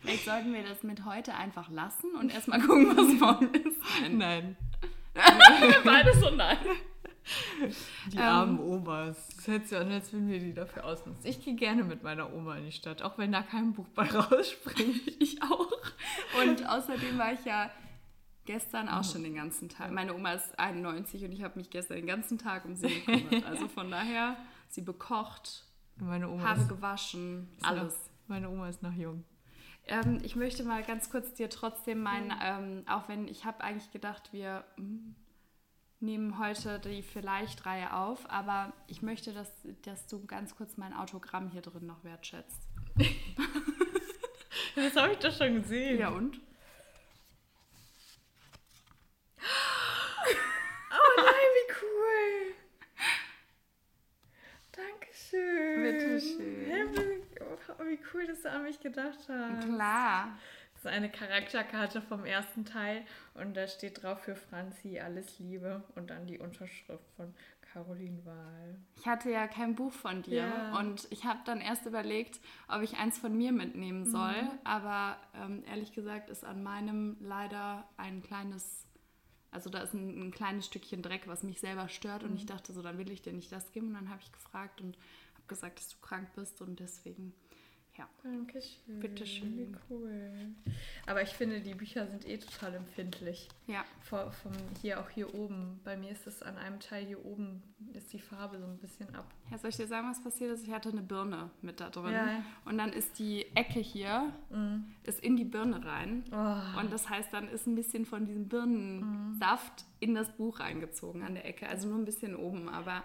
[0.00, 3.80] Vielleicht sollten wir das mit heute einfach lassen und erstmal gucken, was morgen ist.
[4.10, 4.56] Nein.
[5.84, 6.58] Beides so nein.
[8.12, 8.22] Die Ähm.
[8.22, 9.16] armen Omas.
[9.36, 11.26] Das hört sich an, als würden wir die dafür ausnutzen.
[11.26, 14.04] Ich gehe gerne mit meiner Oma in die Stadt, auch wenn da kein Buch bei
[14.10, 15.06] rausspringt.
[15.20, 15.70] Ich auch.
[16.40, 17.70] Und außerdem war ich ja
[18.46, 19.90] gestern auch schon den ganzen Tag.
[19.90, 23.44] Meine Oma ist 91 und ich habe mich gestern den ganzen Tag um sie gekümmert.
[23.44, 24.36] Also von daher,
[24.68, 25.64] sie bekocht,
[25.96, 27.92] Meine Oma, Haare gewaschen, alles.
[27.94, 29.24] Noch, meine Oma ist noch jung.
[29.88, 33.90] Ähm, ich möchte mal ganz kurz dir trotzdem meinen, ähm, auch wenn ich habe eigentlich
[33.90, 35.14] gedacht, wir mm,
[36.00, 39.50] nehmen heute die Vielleicht-Reihe auf, aber ich möchte, dass,
[39.82, 42.68] dass du ganz kurz mein Autogramm hier drin noch wertschätzt.
[44.74, 45.98] Das habe ich doch schon gesehen.
[45.98, 46.40] Ja und?
[50.92, 52.54] Oh nein, wie cool.
[54.70, 55.82] Dankeschön.
[55.82, 57.17] Bitteschön.
[57.78, 59.64] Oh, Wie cool, dass du an mich gedacht hast.
[59.66, 60.38] Klar.
[60.74, 63.04] Das ist eine Charakterkarte vom ersten Teil
[63.34, 67.34] und da steht drauf für Franzi alles Liebe und dann die Unterschrift von
[67.72, 68.76] Caroline Wahl.
[68.96, 70.78] Ich hatte ja kein Buch von dir Ja.
[70.78, 74.36] und ich habe dann erst überlegt, ob ich eins von mir mitnehmen soll.
[74.62, 78.86] Aber ähm, ehrlich gesagt ist an meinem leider ein kleines,
[79.50, 82.22] also da ist ein, ein kleines Stückchen Dreck, was mich selber stört.
[82.22, 83.88] Und ich dachte so, dann will ich dir nicht das geben.
[83.88, 84.96] Und dann habe ich gefragt und
[85.34, 87.34] habe gesagt, dass du krank bist und deswegen,
[87.98, 88.08] Ja.
[88.22, 89.00] Dankeschön.
[89.00, 89.76] Bitteschön.
[89.90, 90.54] Cool.
[91.06, 93.48] Aber ich finde, die Bücher sind eh total empfindlich.
[93.66, 93.84] Ja.
[94.02, 95.80] Vor, vom, hier auch hier oben.
[95.82, 97.60] Bei mir ist es an einem Teil hier oben,
[97.94, 99.26] ist die Farbe so ein bisschen ab.
[99.50, 100.62] Ja, soll ich dir sagen, was passiert ist?
[100.62, 102.12] Ich hatte eine Birne mit da drin.
[102.12, 102.24] Ja.
[102.26, 102.44] Mhm.
[102.66, 104.32] Und dann ist die Ecke hier,
[105.02, 106.22] ist in die Birne rein.
[106.30, 106.80] Oh.
[106.80, 111.34] Und das heißt, dann ist ein bisschen von diesem Birnensaft in das Buch reingezogen an
[111.34, 111.68] der Ecke.
[111.68, 113.02] Also nur ein bisschen oben, aber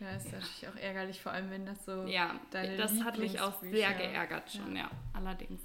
[0.00, 3.38] Ja, ist natürlich auch ärgerlich, vor allem wenn das so ja, deine das hat mich
[3.40, 5.60] auch sehr geärgert schon, ja, allerdings.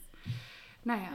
[0.84, 1.10] Naja,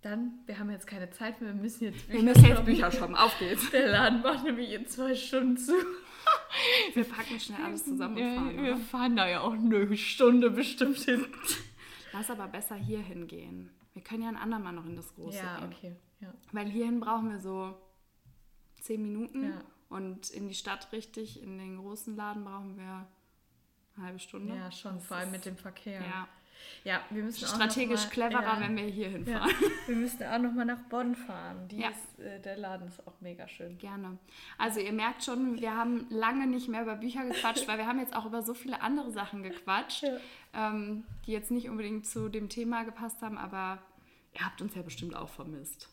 [0.00, 2.64] Dann, wir haben jetzt keine Zeit mehr, wir müssen jetzt wir müssen jetzt.
[2.64, 3.70] Bücher shoppen, auf geht's.
[3.70, 5.72] Der Laden macht nämlich in zwei Stunden zu.
[6.94, 8.56] Wir packen schnell alles zusammen und Ja, fahren.
[8.62, 8.76] wir oder?
[8.80, 11.26] fahren da ja auch eine Stunde bestimmt hin.
[12.12, 13.70] Lass aber besser hier hingehen.
[13.92, 15.72] Wir können ja ein andermal noch in das Große Ja, gehen.
[15.72, 15.96] okay.
[16.20, 16.32] Ja.
[16.52, 17.74] Weil hierhin brauchen wir so
[18.80, 19.60] zehn Minuten Ja.
[19.92, 23.06] Und in die Stadt richtig, in den großen Laden brauchen wir
[23.96, 24.54] eine halbe Stunde.
[24.54, 26.00] ja, schon, Das vor allem mit dem Verkehr.
[26.00, 26.28] Ja,
[26.84, 29.50] Ja, wir müssen strategisch mal, cleverer, ja, wenn wir hier hinfahren.
[29.50, 31.66] ja, wir müssen auch noch mal nach Bonn fahren.
[31.68, 31.88] Die Ja.
[31.90, 33.76] ist, äh, der Laden ist auch mega schön.
[33.78, 34.16] Gerne.
[34.58, 37.98] Also ihr merkt schon, wir haben lange nicht mehr über Bücher gequatscht, weil wir haben
[37.98, 40.04] jetzt auch über so viele andere Sachen gequatscht,
[40.54, 43.82] ähm, die jetzt nicht unbedingt zu dem Thema gepasst haben, aber
[44.32, 45.88] ihr habt uns ja bestimmt auch vermisst.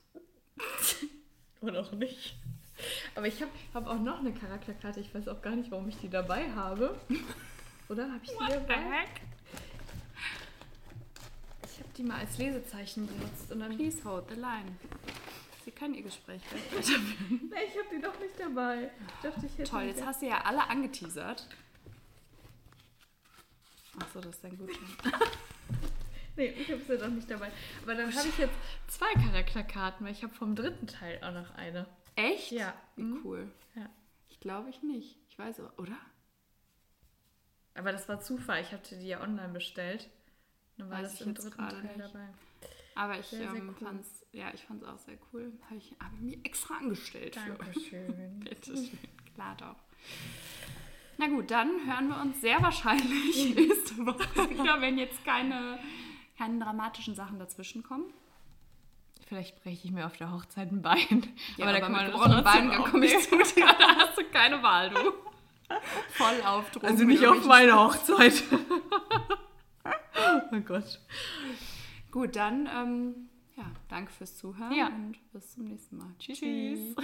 [1.61, 2.35] Oder auch nicht.
[3.15, 4.99] Aber ich habe hab auch noch eine Charakterkarte.
[4.99, 6.99] Ich weiß auch gar nicht, warum ich die dabei habe.
[7.89, 9.05] Oder habe ich die dabei?
[11.63, 13.51] Ich habe die mal als Lesezeichen benutzt.
[13.51, 14.77] Und dann, Please hold the line.
[15.65, 17.51] Sie können ihr Gespräch weiterführen.
[17.51, 18.89] ich habe die doch nicht dabei.
[19.07, 21.47] Ich dachte, ich Toll, jetzt hast du ja alle angeteasert.
[23.99, 24.87] Achso, das ist dein Gutschein.
[26.35, 27.51] Nee, ich habe sie doch nicht dabei.
[27.83, 28.53] Aber dann habe ich jetzt
[28.87, 31.85] zwei Charakterkarten, weil ich habe vom dritten Teil auch noch eine.
[32.19, 32.51] Echt?
[32.51, 32.73] Ja.
[32.95, 33.21] Wie Mhm.
[33.23, 33.51] cool.
[33.75, 33.89] Ja.
[34.29, 35.17] Ich glaube ich nicht.
[35.29, 35.97] Ich weiß aber, oder?
[37.75, 38.61] Aber das war Zufall.
[38.61, 40.09] Ich hatte die ja online bestellt.
[40.77, 41.99] Dann war Weiß das ich im dritten Teil nicht.
[41.99, 42.27] dabei.
[42.95, 43.85] Aber ich Sehr, sehr ähm, cool.
[43.87, 45.53] fand's, ja, ich fand's auch sehr cool.
[45.65, 47.51] Habe ich, hab ich mir extra angestellt für.
[47.53, 48.39] Dankeschön.
[48.43, 48.99] Bitte schön.
[49.35, 49.75] Klar doch.
[51.17, 55.79] Na gut, dann hören wir uns sehr wahrscheinlich nächste Woche wieder, wenn jetzt keine,
[56.37, 58.11] keine dramatischen Sachen dazwischen kommen.
[59.29, 60.97] Vielleicht breche ich mir auf der Hochzeit ein Bein.
[61.57, 63.95] Ja, aber da aber kann mit man gebrochenen trotzdem Beinen komme ich zu dir, da
[63.97, 64.97] hast du keine Wahl, du.
[66.13, 68.41] Voll auf Drogen Also nicht auf meine Hochzeit.
[70.51, 70.99] oh Gott.
[72.09, 74.87] Gut, dann ähm, ja, danke fürs Zuhören Ja.
[74.87, 76.11] und bis zum nächsten Mal.
[76.17, 76.39] Tschüss.
[76.39, 76.95] Tschüss.